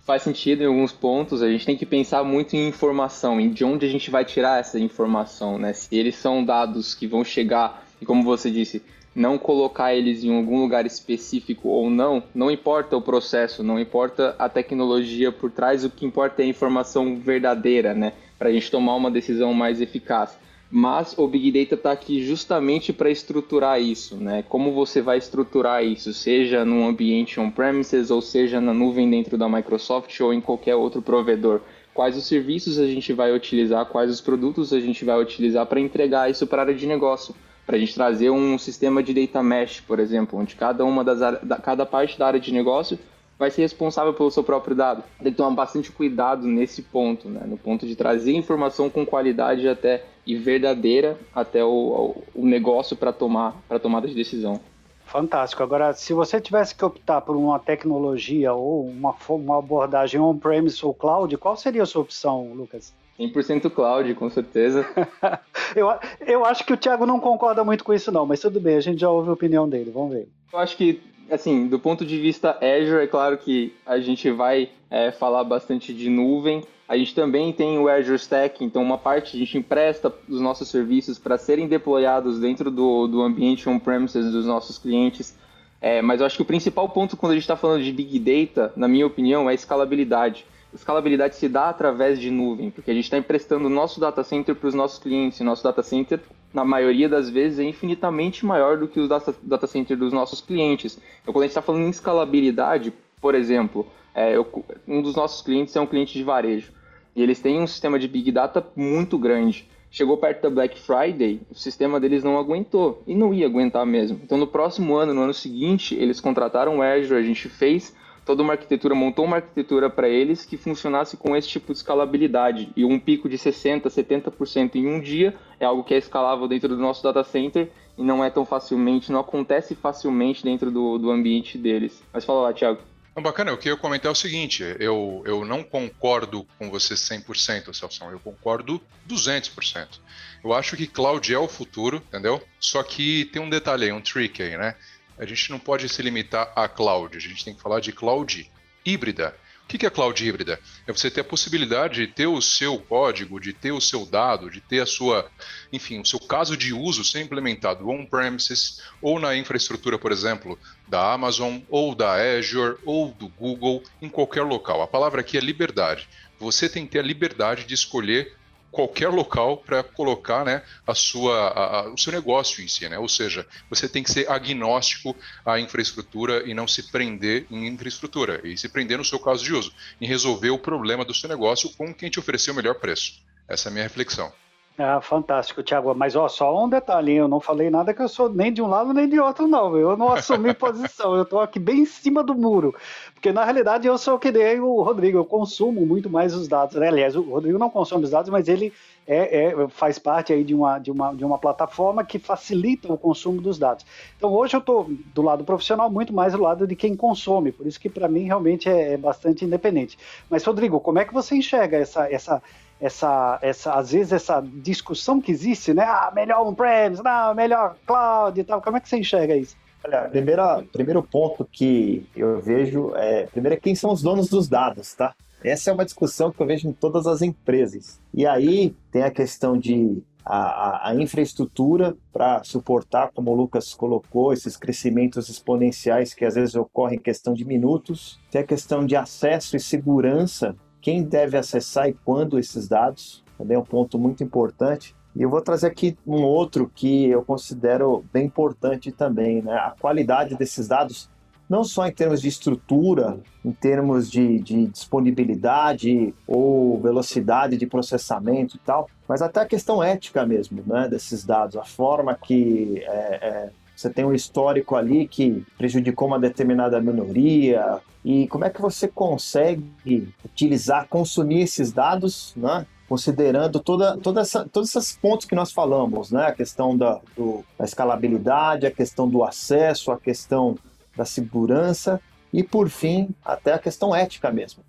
faz 0.05 0.23
sentido 0.23 0.63
em 0.63 0.67
alguns 0.67 0.93
pontos. 0.93 1.43
A 1.43 1.51
gente 1.51 1.67
tem 1.67 1.77
que 1.77 1.87
pensar 1.87 2.23
muito 2.23 2.55
em 2.55 2.69
informação, 2.69 3.41
em 3.41 3.51
de 3.51 3.65
onde 3.65 3.87
a 3.87 3.89
gente 3.89 4.11
vai 4.11 4.25
tirar 4.25 4.61
essa 4.61 4.79
informação, 4.79 5.59
né? 5.59 5.73
Se 5.73 5.95
eles 5.97 6.17
são 6.17 6.45
dados 6.45 6.95
que 6.95 7.07
vão 7.07 7.25
chegar, 7.25 7.87
e 8.01 8.05
como 8.05 8.23
você 8.23 8.51
disse, 8.51 8.83
não 9.15 9.39
colocar 9.39 9.95
eles 9.95 10.25
em 10.25 10.37
algum 10.37 10.61
lugar 10.61 10.85
específico 10.85 11.69
ou 11.69 11.89
não, 11.89 12.23
não 12.35 12.51
importa 12.51 12.97
o 12.97 13.03
processo, 13.03 13.63
não 13.63 13.79
importa 13.79 14.35
a 14.39 14.49
tecnologia 14.49 15.31
por 15.31 15.51
trás, 15.51 15.85
o 15.85 15.91
que 15.91 16.05
importa 16.05 16.43
é 16.43 16.45
a 16.45 16.49
informação 16.49 17.17
verdadeira, 17.17 17.95
né? 17.95 18.13
Para 18.39 18.49
a 18.49 18.53
gente 18.53 18.71
tomar 18.71 18.97
uma 18.97 19.11
decisão 19.11 19.55
mais 19.55 19.81
eficaz 19.81 20.37
mas 20.77 21.17
o 21.17 21.29
Big 21.29 21.53
Data 21.53 21.77
está 21.77 21.93
aqui 21.93 22.21
justamente 22.27 22.93
para 22.93 23.09
estruturar 23.09 23.81
isso, 23.81 24.17
né? 24.17 24.43
Como 24.49 24.73
você 24.73 25.01
vai 25.01 25.19
estruturar 25.19 25.85
isso, 25.85 26.13
seja 26.13 26.65
num 26.65 26.85
ambiente 26.89 27.39
on-premises 27.39 28.11
ou 28.11 28.21
seja 28.21 28.61
na 28.61 28.75
nuvem 28.75 29.09
dentro 29.09 29.39
da 29.39 29.49
Microsoft 29.49 30.19
ou 30.19 30.35
em 30.35 30.41
qualquer 30.41 30.75
outro 30.75 31.01
provedor. 31.01 31.61
Quais 31.95 32.17
os 32.17 32.27
serviços 32.27 32.77
a 32.77 32.89
gente 32.89 33.13
vai 33.13 33.33
utilizar, 33.33 33.87
quais 33.87 34.11
os 34.11 34.21
produtos 34.21 34.73
a 34.73 34.81
gente 34.81 35.05
vai 35.05 35.17
utilizar 35.23 35.65
para 35.65 35.79
entregar 35.79 36.29
isso 36.29 36.45
para 36.45 36.63
a 36.63 36.65
área 36.65 36.75
de 36.75 36.89
negócio, 36.89 37.37
para 37.65 37.77
a 37.77 37.79
gente 37.79 37.95
trazer 37.95 38.31
um 38.31 38.59
sistema 38.59 39.01
de 39.01 39.15
data 39.15 39.45
mesh, 39.45 39.79
por 39.79 40.01
exemplo, 40.01 40.41
onde 40.41 40.57
cada 40.57 40.85
uma 40.85 41.05
das 41.05 41.21
cada 41.63 41.87
parte 41.87 42.19
da 42.19 42.27
área 42.27 42.41
de 42.41 42.53
negócio 42.53 42.99
vai 43.39 43.51
ser 43.51 43.63
responsável 43.63 44.15
pelo 44.15 44.31
seu 44.31 44.43
próprio 44.43 44.77
dado. 44.77 45.03
Tem 45.23 45.33
que 45.33 45.37
tomar 45.37 45.55
bastante 45.55 45.91
cuidado 45.91 46.47
nesse 46.47 46.83
ponto, 46.83 47.29
né? 47.29 47.43
no 47.47 47.57
ponto 47.57 47.87
de 47.87 47.97
trazer 47.97 48.33
informação 48.33 48.89
com 48.89 49.05
qualidade 49.05 49.69
até 49.69 50.05
e 50.27 50.37
verdadeira 50.37 51.19
até 51.35 51.65
o, 51.65 52.17
o 52.35 52.47
negócio 52.47 52.97
para 52.97 53.13
tomar 53.13 53.55
para 53.69 53.79
tomada 53.79 54.09
de 54.09 54.15
decisão. 54.15 54.61
Fantástico. 55.05 55.63
Agora, 55.63 55.93
se 55.93 56.13
você 56.13 56.41
tivesse 56.41 56.75
que 56.75 56.85
optar 56.85 57.21
por 57.21 57.37
uma 57.37 57.59
tecnologia 57.59 58.53
ou 58.53 58.87
uma, 58.87 59.15
uma 59.29 59.59
abordagem 59.59 60.21
on-premise 60.21 60.85
ou 60.85 60.95
cloud, 60.95 61.37
qual 61.37 61.57
seria 61.57 61.83
a 61.83 61.87
sua 61.87 62.03
opção, 62.03 62.53
Lucas? 62.55 62.93
100% 63.19 63.71
cloud, 63.71 64.13
com 64.15 64.29
certeza. 64.29 64.85
eu, 65.77 65.89
eu 66.27 66.45
acho 66.45 66.65
que 66.65 66.73
o 66.73 66.77
Thiago 66.77 67.07
não 67.07 67.21
concorda 67.21 67.63
muito 67.63 67.85
com 67.85 67.95
isso, 67.95 68.11
não, 68.11 68.27
mas 68.27 68.41
tudo 68.41 68.61
bem, 68.61 68.77
a 68.77 68.81
gente 68.81 69.01
já 69.01 69.09
ouve 69.09 69.31
a 69.31 69.35
opinião 69.35 69.69
dele, 69.69 69.91
vamos 69.93 70.15
ver. 70.15 70.29
Eu 70.53 70.59
acho 70.59 70.77
que, 70.77 71.01
assim, 71.31 71.67
do 71.67 71.79
ponto 71.79 72.05
de 72.05 72.19
vista 72.21 72.59
Azure, 72.61 73.05
é 73.05 73.07
claro 73.07 73.39
que 73.39 73.75
a 73.85 73.99
gente 73.99 74.31
vai 74.31 74.71
é, 74.91 75.11
falar 75.11 75.45
bastante 75.45 75.93
de 75.93 76.09
nuvem, 76.09 76.63
a 76.87 76.97
gente 76.97 77.15
também 77.15 77.53
tem 77.53 77.79
o 77.79 77.89
Azure 77.89 78.17
Stack, 78.17 78.63
então 78.63 78.83
uma 78.83 78.99
parte 78.99 79.37
a 79.37 79.39
gente 79.39 79.57
empresta 79.57 80.13
os 80.29 80.41
nossos 80.41 80.69
serviços 80.69 81.19
para 81.19 81.39
serem 81.39 81.67
deployados 81.67 82.39
dentro 82.39 82.71
do, 82.71 83.07
do 83.07 83.23
ambiente 83.23 83.69
on-premises 83.69 84.31
dos 84.31 84.45
nossos 84.45 84.79
clientes. 84.79 85.35
É, 85.81 86.01
mas 86.03 86.21
eu 86.21 86.27
acho 86.27 86.37
que 86.37 86.43
o 86.43 86.47
principal 86.47 86.89
ponto 86.89 87.17
quando 87.17 87.33
a 87.33 87.35
gente 87.35 87.45
está 87.45 87.57
falando 87.57 87.83
de 87.83 87.93
Big 87.93 88.19
Data, 88.19 88.73
na 88.77 88.87
minha 88.87 89.07
opinião, 89.07 89.49
é 89.49 89.53
a 89.53 89.55
escalabilidade. 89.55 90.47
Escalabilidade 90.75 91.37
se 91.37 91.49
dá 91.49 91.69
através 91.69 92.21
de 92.21 92.31
nuvem, 92.31 92.71
porque 92.71 92.91
a 92.91 92.95
gente 92.95 93.05
está 93.05 93.17
emprestando 93.17 93.67
o 93.67 93.71
nosso 93.71 94.01
data 94.01 94.25
center 94.25 94.55
para 94.55 94.69
os 94.69 94.75
nossos 94.75 94.99
clientes. 94.99 95.41
O 95.41 95.45
nosso 95.45 95.63
data 95.63 95.83
center, 95.83 96.21
na 96.55 96.65
maioria 96.65 97.09
das 97.09 97.29
vezes, 97.29 97.59
é 97.59 97.65
infinitamente 97.65 98.47
maior 98.47 98.79
do 98.79 98.87
que 98.87 99.01
o 99.01 99.09
data, 99.09 99.35
data 99.43 99.67
center 99.67 99.97
dos 99.97 100.13
nossos 100.13 100.41
clientes. 100.41 100.97
Então, 101.21 101.35
quando 101.35 101.43
a 101.43 101.47
gente 101.47 101.51
está 101.51 101.61
falando 101.61 101.83
em 101.83 101.91
escalabilidade, 101.91 102.93
por 103.21 103.35
exemplo, 103.35 103.85
é, 104.15 104.37
eu, 104.37 104.47
um 104.87 105.03
dos 105.03 105.17
nossos 105.17 105.43
clientes 105.43 105.75
é 105.75 105.81
um 105.81 105.87
cliente 105.87 106.15
de 106.15 106.23
varejo. 106.23 106.73
E 107.17 107.23
eles 107.23 107.41
têm 107.41 107.61
um 107.61 107.67
sistema 107.67 107.99
de 107.99 108.07
Big 108.07 108.31
Data 108.31 108.65
muito 108.77 109.19
grande. 109.19 109.69
Chegou 109.91 110.17
perto 110.17 110.43
da 110.43 110.51
Black 110.51 110.79
Friday, 110.79 111.41
o 111.51 111.55
sistema 111.57 111.99
deles 111.99 112.23
não 112.23 112.39
aguentou. 112.39 113.03
E 113.05 113.15
não 113.17 113.35
ia 113.35 113.47
aguentar 113.47 113.85
mesmo. 113.85 114.21
Então, 114.23 114.39
no 114.39 114.47
próximo 114.47 114.95
ano, 114.97 115.13
no 115.13 115.23
ano 115.23 115.35
seguinte, 115.35 115.97
eles 115.97 116.21
contrataram 116.21 116.79
o 116.79 116.83
Azure, 116.83 117.19
a 117.19 117.23
gente 117.23 117.49
fez 117.49 117.95
toda 118.25 118.43
uma 118.43 118.55
arquitetura, 118.55 118.95
montou 118.95 119.25
uma 119.25 119.37
arquitetura 119.37 119.91
para 119.91 120.09
eles 120.09 120.45
que 120.45 120.57
funcionasse 120.57 121.17
com 121.17 121.37
esse 121.37 121.49
tipo 121.49 121.73
de 121.73 121.79
escalabilidade. 121.79 122.71
E 122.77 122.85
um 122.85 122.99
pico 122.99 123.29
de 123.29 123.37
60%, 123.37 123.83
70% 123.83 124.77
em 124.77 124.87
um 124.87 125.01
dia 125.01 125.35
é 125.61 125.65
algo 125.65 125.85
que 125.85 125.95
é 125.95 125.99
escalável 125.99 126.49
dentro 126.49 126.69
do 126.69 126.77
nosso 126.77 127.03
data 127.03 127.23
center 127.23 127.71
e 127.97 128.03
não 128.03 128.25
é 128.25 128.31
tão 128.31 128.45
facilmente, 128.45 129.13
não 129.13 129.21
acontece 129.21 129.75
facilmente 129.75 130.43
dentro 130.43 130.71
do, 130.71 130.99
do 130.99 131.11
ambiente 131.11 131.57
deles. 131.59 132.03
Mas 132.13 132.25
fala 132.25 132.43
lá, 132.43 132.53
Thiago. 132.53 132.81
Bacana, 133.23 133.53
o 133.53 133.57
que 133.57 133.71
eu 133.71 133.79
comentar 133.79 134.09
é 134.09 134.13
o 134.13 134.15
seguinte, 134.15 134.65
eu, 134.81 135.23
eu 135.25 135.45
não 135.45 135.63
concordo 135.63 136.45
com 136.59 136.69
você 136.69 136.95
100%, 136.95 137.73
Celso, 137.73 138.05
eu 138.11 138.19
concordo 138.19 138.81
200%. 139.09 140.01
Eu 140.43 140.53
acho 140.53 140.77
que 140.77 140.89
cloud 140.89 141.33
é 141.33 141.39
o 141.39 141.47
futuro, 141.47 142.03
entendeu? 142.09 142.43
Só 142.59 142.83
que 142.83 143.27
tem 143.27 143.41
um 143.41 143.49
detalhe 143.49 143.85
aí, 143.85 143.93
um 143.93 144.01
trick 144.01 144.43
aí, 144.43 144.59
né? 144.59 144.75
A 145.19 145.25
gente 145.25 145.51
não 145.51 145.59
pode 145.59 145.89
se 145.89 146.03
limitar 146.03 146.53
a 146.57 146.69
cloud, 146.69 147.17
a 147.17 147.21
gente 147.21 147.45
tem 147.45 147.55
que 147.55 147.63
falar 147.63 147.81
de 147.81 147.93
cloud 147.93 148.51
híbrida. 148.85 149.37
O 149.65 149.67
que 149.67 149.87
é 149.87 149.91
cloud 149.91 150.23
híbrida? 150.23 150.61
É 150.87 150.93
você 150.93 151.11
ter 151.11 151.23
a 151.23 151.25
possibilidade 151.25 152.07
de 152.07 152.13
ter 152.13 152.27
o 152.27 152.41
seu 152.43 152.79
código, 152.79 153.41
de 153.41 153.53
ter 153.53 153.73
o 153.73 153.81
seu 153.81 154.05
dado, 154.05 154.51
de 154.51 154.61
ter 154.61 154.81
a 154.81 154.87
sua, 154.87 155.31
enfim, 155.73 156.01
o 156.01 156.05
seu 156.05 156.21
caso 156.21 156.55
de 156.55 156.75
uso 156.75 157.03
ser 157.03 157.23
implementado 157.23 157.89
on-premises 157.89 158.83
ou 159.01 159.19
na 159.19 159.35
infraestrutura, 159.35 159.99
por 159.99 160.13
exemplo, 160.13 160.59
da 160.87 161.15
Amazon 161.15 161.61
ou 161.71 161.95
da 161.95 162.13
Azure 162.13 162.77
ou 162.85 163.11
do 163.13 163.27
Google, 163.29 163.83
em 164.03 164.09
qualquer 164.09 164.43
local. 164.43 164.83
A 164.83 164.87
palavra 164.87 165.23
aqui 165.23 165.39
é 165.39 165.41
liberdade. 165.41 166.09
Você 166.39 166.69
tem 166.69 166.85
que 166.85 166.93
ter 166.93 166.99
a 166.99 167.03
liberdade 167.03 167.65
de 167.65 167.73
escolher 167.73 168.37
qualquer 168.75 169.09
local 169.09 169.59
para 169.59 169.83
colocar 169.83 170.45
né, 170.45 170.63
a 170.87 170.95
sua, 170.95 171.49
a, 171.49 171.81
a, 171.81 171.89
o 171.93 171.97
seu 171.97 172.13
negócio 172.13 172.63
em 172.63 172.69
si. 172.69 172.89
Né? 172.89 172.99
Ou 172.99 173.09
seja, 173.09 173.47
você 173.71 173.89
tem 173.89 174.03
que 174.03 174.11
ser 174.11 174.29
agnóstico 174.29 175.17
à 175.47 175.59
infraestrutura 175.61 176.43
e 176.45 176.53
não 176.53 176.67
se 176.67 176.91
prender 176.91 177.47
em 177.51 177.67
infraestrutura, 177.69 178.41
e 178.45 178.59
se 178.59 178.69
prender 178.69 178.99
no 178.99 179.05
seu 179.05 179.19
caso 179.19 179.45
de 179.45 179.55
uso, 179.55 179.73
em 180.01 180.07
resolver 180.07 180.51
o 180.51 180.59
problema 180.59 181.05
do 181.05 181.15
seu 181.15 181.29
negócio 181.29 181.71
com 181.71 181.95
quem 181.95 182.11
te 182.11 182.19
oferecer 182.19 182.51
o 182.51 182.55
melhor 182.55 182.75
preço. 182.75 183.23
Essa 183.49 183.69
é 183.69 183.71
a 183.71 183.73
minha 183.73 183.85
reflexão. 183.85 184.33
Ah, 184.77 185.01
fantástico, 185.01 185.63
Thiago. 185.63 185.95
Mas 185.95 186.17
ó, 186.17 186.29
só 186.29 186.65
um 186.65 186.69
detalhe, 186.69 187.15
eu 187.15 187.29
não 187.29 187.39
falei 187.39 187.71
nada 187.71 187.95
que 187.95 188.03
eu 188.03 188.09
sou 188.09 188.29
nem 188.29 188.53
de 188.53 188.61
um 188.61 188.67
lado 188.67 188.93
nem 188.93 189.09
de 189.09 189.21
outro, 189.21 189.47
não. 189.47 189.77
Eu 189.77 189.97
não 189.97 190.13
assumi 190.13 190.53
posição, 190.55 191.15
eu 191.15 191.23
estou 191.23 191.41
aqui 191.41 191.61
bem 191.61 191.81
em 191.83 191.87
cima 191.87 192.25
do 192.25 192.35
muro. 192.35 192.75
Porque 193.15 193.33
na 193.33 193.45
realidade 193.45 193.87
eu 193.87 193.97
sou 193.97 194.19
que 194.19 194.33
nem 194.33 194.59
o 194.59 194.83
Rodrigo, 194.83 195.17
eu 195.17 195.25
consumo 195.25 195.87
muito 195.87 196.11
mais 196.11 196.35
os 196.35 196.49
dados. 196.49 196.75
Né? 196.75 196.89
Aliás, 196.89 197.15
o 197.15 197.23
Rodrigo 197.23 197.57
não 197.57 197.71
consome 197.71 198.03
os 198.03 198.11
dados, 198.11 198.31
mas 198.31 198.49
ele 198.49 198.73
é, 199.07 199.45
é, 199.45 199.69
faz 199.69 199.97
parte 199.97 200.33
aí 200.33 200.43
de 200.43 200.55
uma, 200.55 200.79
de, 200.81 200.91
uma, 200.91 201.15
de 201.15 201.25
uma 201.25 201.39
plataforma 201.39 202.05
que 202.05 202.19
facilita 202.19 202.93
o 202.93 202.99
consumo 202.99 203.41
dos 203.41 203.59
dados. 203.59 203.87
Então 204.17 204.33
hoje 204.33 204.57
eu 204.57 204.61
estou 204.61 204.91
do 205.15 205.23
lado 205.23 205.45
profissional 205.45 205.89
muito 205.89 206.13
mais 206.13 206.33
do 206.33 206.43
lado 206.43 206.67
de 206.67 206.75
quem 206.75 206.97
consome, 206.97 207.53
por 207.53 207.67
isso 207.67 207.79
que 207.79 207.89
para 207.89 208.09
mim 208.09 208.25
realmente 208.25 208.69
é, 208.69 208.95
é 208.95 208.97
bastante 208.97 209.45
independente. 209.45 209.97
Mas 210.29 210.43
Rodrigo, 210.43 210.81
como 210.81 210.99
é 210.99 211.05
que 211.05 211.15
você 211.15 211.37
enxerga 211.37 211.77
essa, 211.77 212.11
essa 212.11 212.43
essa, 212.81 213.39
essa, 213.41 213.75
às 213.75 213.93
vezes 213.93 214.13
essa 214.13 214.41
discussão 214.41 215.21
que 215.21 215.33
existe, 215.33 215.73
né? 215.73 215.85
Ah, 215.85 216.13
melhor 216.15 216.47
on-premise, 216.47 217.03
não, 217.03 217.35
melhor 217.35 217.77
cloud 217.87 218.41
e 218.41 218.45
tal. 218.45 218.61
Como 218.61 218.77
é 218.77 218.81
que 218.81 218.89
você 218.89 218.99
enxerga 218.99 219.37
isso? 219.37 219.57
Olha, 219.85 220.09
primeira, 220.09 220.65
primeiro 220.73 221.03
ponto 221.03 221.47
que 221.51 222.07
eu 222.17 222.41
vejo 222.41 222.93
é, 222.97 223.27
primeiro 223.27 223.57
é 223.57 223.61
quem 223.61 223.75
são 223.75 223.93
os 223.93 224.03
donos 224.03 224.29
dos 224.29 224.49
dados, 224.49 224.95
tá? 224.95 225.15
Essa 225.43 225.71
é 225.71 225.75
uma 225.75 225.85
discussão 225.85 226.33
que 226.33 226.41
eu 226.41 226.47
vejo 226.47 226.67
em 226.67 226.73
todas 226.73 227.07
as 227.07 227.21
empresas. 227.21 228.01
E 228.15 228.27
aí 228.27 228.75
tem 228.91 229.03
a 229.03 229.11
questão 229.11 229.59
de 229.59 230.03
a, 230.25 230.89
a, 230.89 230.95
infraestrutura 230.95 231.95
para 232.11 232.43
suportar, 232.45 233.11
como 233.13 233.31
o 233.31 233.35
Lucas 233.35 233.75
colocou, 233.75 234.33
esses 234.33 234.57
crescimentos 234.57 235.29
exponenciais 235.29 236.15
que 236.15 236.25
às 236.25 236.35
vezes 236.35 236.55
ocorrem 236.55 236.97
em 236.97 237.03
questão 237.03 237.35
de 237.35 237.45
minutos. 237.45 238.19
Tem 238.31 238.41
a 238.41 238.47
questão 238.47 238.87
de 238.87 238.97
acesso 238.97 239.55
e 239.55 239.61
segurança 239.61 240.57
quem 240.85 241.03
deve 241.03 241.39
acessar 241.39 241.89
e 241.89 241.95
quando 242.05 242.39
esses 242.39 242.69
dados. 242.69 243.25
também 243.39 243.57
é 243.57 243.59
um 243.59 243.65
ponto 243.65 243.99
muito 243.99 244.23
importante. 244.23 244.95
E 245.17 245.23
eu 245.23 245.31
vou 245.31 245.41
trazer 245.41 245.69
aqui 245.69 245.97
um 246.07 246.23
outro 246.23 246.71
que 246.75 247.07
eu 247.07 247.25
considero 247.25 248.05
bem 248.13 248.27
importante 248.27 248.93
também, 248.93 249.41
né? 249.41 249.55
A 249.55 249.75
qualidade 249.81 250.37
desses 250.37 250.69
dados, 250.69 251.09
não 251.49 251.65
só 251.65 251.87
em 251.87 251.93
termos 251.93 252.21
de 252.21 252.29
estrutura, 252.29 253.19
em 253.43 253.51
termos 253.51 254.11
de, 254.11 254.39
de 254.41 254.67
disponibilidade 254.67 256.15
ou 256.27 256.79
velocidade 256.79 257.57
de 257.57 257.67
processamento 257.67 258.57
e 258.57 258.59
tal, 258.59 258.87
mas 259.09 259.23
até 259.23 259.41
a 259.41 259.47
questão 259.47 259.83
ética 259.83 260.27
mesmo, 260.27 260.63
né? 260.67 260.87
Desses 260.87 261.25
dados, 261.25 261.57
a 261.57 261.65
forma 261.65 262.15
que 262.15 262.83
é, 262.85 262.91
é, 262.91 263.51
você 263.75 263.91
tem 263.91 264.05
um 264.05 264.13
histórico 264.13 264.77
ali 264.77 265.07
que 265.09 265.45
prejudicou 265.59 266.09
uma 266.09 266.19
determinada 266.19 266.81
minoria, 266.81 267.81
e 268.05 268.29
como 268.29 268.45
é 268.45 268.51
que 268.51 268.61
você 268.61 268.87
consegue 268.87 270.13
utilizar, 270.25 270.87
consumir 270.89 271.41
esses 271.41 271.73
dados, 271.73 272.35
né? 272.37 272.67
considerando 272.89 273.61
toda, 273.61 273.97
toda 273.97 274.21
essa, 274.21 274.47
todos 274.47 274.75
esses 274.75 274.97
pontos 274.97 275.27
que 275.27 275.35
nós 275.35 275.51
falamos, 275.51 276.11
né? 276.11 276.27
A 276.27 276.33
questão 276.33 276.77
da, 276.77 277.01
do, 277.17 277.43
da 277.59 277.65
escalabilidade, 277.65 278.67
a 278.67 278.71
questão 278.71 279.09
do 279.09 279.25
acesso, 279.25 279.91
a 279.91 279.99
questão 279.99 280.57
da 280.95 281.05
segurança 281.05 282.01
e, 282.33 282.43
por 282.43 282.69
fim, 282.69 283.09
até 283.25 283.55
a 283.55 283.59
questão 283.59 283.95
ética 283.95 284.31
mesmo. 284.31 284.63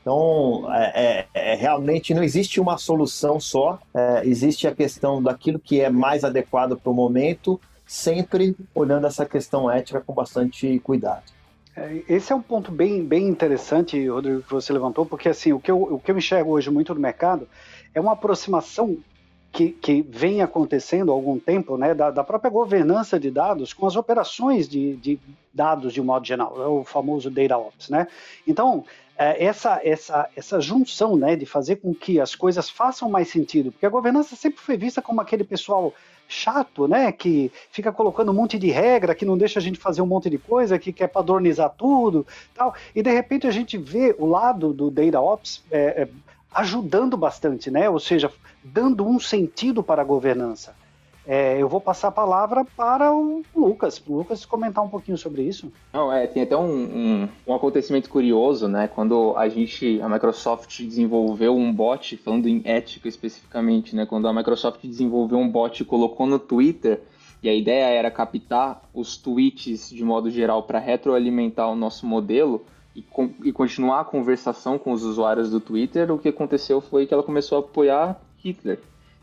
Então, 0.00 0.72
é, 0.72 1.26
é, 1.34 1.52
é 1.52 1.54
realmente 1.56 2.14
não 2.14 2.22
existe 2.22 2.60
uma 2.60 2.78
solução 2.78 3.40
só, 3.40 3.78
é, 3.92 4.22
existe 4.24 4.66
a 4.66 4.74
questão 4.74 5.22
daquilo 5.22 5.58
que 5.58 5.80
é 5.80 5.90
mais 5.90 6.24
adequado 6.24 6.78
para 6.78 6.90
o 6.90 6.94
momento, 6.94 7.60
sempre 7.88 8.54
olhando 8.74 9.06
essa 9.06 9.24
questão 9.24 9.70
ética 9.70 10.02
com 10.06 10.12
bastante 10.12 10.78
cuidado. 10.80 11.22
É, 11.74 12.02
esse 12.06 12.30
é 12.30 12.36
um 12.36 12.42
ponto 12.42 12.70
bem, 12.70 13.02
bem 13.02 13.26
interessante, 13.26 14.06
Rodrigo, 14.06 14.42
que 14.42 14.52
você 14.52 14.74
levantou, 14.74 15.06
porque 15.06 15.30
assim, 15.30 15.54
o 15.54 15.58
que, 15.58 15.70
eu, 15.70 15.80
o 15.80 15.98
que 15.98 16.10
eu 16.10 16.18
enxergo 16.18 16.50
hoje 16.50 16.70
muito 16.70 16.94
no 16.94 17.00
mercado 17.00 17.48
é 17.94 18.00
uma 18.00 18.12
aproximação 18.12 18.98
que, 19.50 19.70
que 19.70 20.02
vem 20.02 20.42
acontecendo 20.42 21.10
há 21.10 21.14
algum 21.14 21.38
tempo, 21.38 21.78
né, 21.78 21.94
da, 21.94 22.10
da 22.10 22.22
própria 22.22 22.50
governança 22.50 23.18
de 23.18 23.30
dados 23.30 23.72
com 23.72 23.86
as 23.86 23.96
operações 23.96 24.68
de, 24.68 24.94
de 24.96 25.18
dados 25.52 25.94
de 25.94 26.00
um 26.00 26.04
modo 26.04 26.26
geral, 26.26 26.62
é 26.62 26.66
o 26.66 26.84
famoso 26.84 27.30
Data 27.30 27.56
Ops, 27.56 27.88
né? 27.88 28.06
Então, 28.46 28.84
essa, 29.18 29.80
essa, 29.82 30.28
essa 30.36 30.60
junção, 30.60 31.16
né, 31.16 31.34
de 31.34 31.44
fazer 31.44 31.76
com 31.76 31.94
que 31.94 32.20
as 32.20 32.34
coisas 32.34 32.70
façam 32.70 33.10
mais 33.10 33.28
sentido, 33.28 33.72
porque 33.72 33.86
a 33.86 33.90
governança 33.90 34.36
sempre 34.36 34.60
foi 34.60 34.76
vista 34.76 35.02
como 35.02 35.20
aquele 35.20 35.44
pessoal 35.44 35.92
chato, 36.28 36.86
né? 36.86 37.10
Que 37.10 37.50
fica 37.72 37.90
colocando 37.90 38.30
um 38.30 38.34
monte 38.34 38.58
de 38.58 38.70
regra, 38.70 39.14
que 39.14 39.24
não 39.24 39.38
deixa 39.38 39.58
a 39.58 39.62
gente 39.62 39.78
fazer 39.78 40.02
um 40.02 40.06
monte 40.06 40.28
de 40.28 40.36
coisa, 40.36 40.78
que 40.78 40.92
quer 40.92 41.08
padronizar 41.08 41.70
tudo, 41.70 42.26
tal. 42.54 42.74
E 42.94 43.02
de 43.02 43.10
repente 43.10 43.46
a 43.46 43.50
gente 43.50 43.78
vê 43.78 44.14
o 44.18 44.26
lado 44.26 44.72
do 44.72 44.90
Data 44.90 45.20
Ops 45.20 45.64
é, 45.70 46.02
é, 46.02 46.08
ajudando 46.54 47.16
bastante, 47.16 47.70
né? 47.70 47.88
Ou 47.88 47.98
seja, 47.98 48.30
dando 48.62 49.06
um 49.06 49.18
sentido 49.18 49.82
para 49.82 50.02
a 50.02 50.04
governança. 50.04 50.76
É, 51.30 51.60
eu 51.60 51.68
vou 51.68 51.78
passar 51.78 52.08
a 52.08 52.10
palavra 52.10 52.64
para 52.64 53.12
o 53.12 53.42
Lucas, 53.54 54.02
o 54.08 54.16
Lucas 54.16 54.46
comentar 54.46 54.82
um 54.82 54.88
pouquinho 54.88 55.18
sobre 55.18 55.42
isso. 55.42 55.70
Não, 55.92 56.10
é, 56.10 56.26
tem 56.26 56.42
até 56.42 56.56
um, 56.56 56.62
um, 56.64 57.28
um, 57.46 57.54
acontecimento 57.54 58.08
curioso, 58.08 58.66
né? 58.66 58.88
Quando 58.88 59.36
a 59.36 59.46
gente, 59.46 60.00
a 60.00 60.08
Microsoft 60.08 60.80
desenvolveu 60.80 61.54
um 61.54 61.70
bot, 61.70 62.16
falando 62.16 62.48
em 62.48 62.62
ética 62.64 63.08
especificamente, 63.08 63.94
né? 63.94 64.06
Quando 64.06 64.26
a 64.26 64.32
Microsoft 64.32 64.80
desenvolveu 64.82 65.36
um 65.36 65.46
bot 65.46 65.82
e 65.82 65.84
colocou 65.84 66.26
no 66.26 66.38
Twitter, 66.38 67.02
e 67.42 67.48
a 67.50 67.54
ideia 67.54 67.84
era 67.84 68.10
captar 68.10 68.80
os 68.94 69.18
tweets 69.18 69.90
de 69.90 70.02
modo 70.02 70.30
geral 70.30 70.62
para 70.62 70.78
retroalimentar 70.78 71.70
o 71.70 71.76
nosso 71.76 72.06
modelo 72.06 72.64
e, 72.96 73.02
com, 73.02 73.30
e 73.44 73.52
continuar 73.52 74.00
a 74.00 74.04
conversação 74.04 74.78
com 74.78 74.92
os 74.92 75.04
usuários 75.04 75.50
do 75.50 75.60
Twitter, 75.60 76.10
o 76.10 76.18
que 76.18 76.30
aconteceu 76.30 76.80
foi 76.80 77.06
que 77.06 77.12
ela 77.12 77.22
começou 77.22 77.58
a 77.58 77.60
apoiar 77.60 78.18
Hitler. 78.42 78.80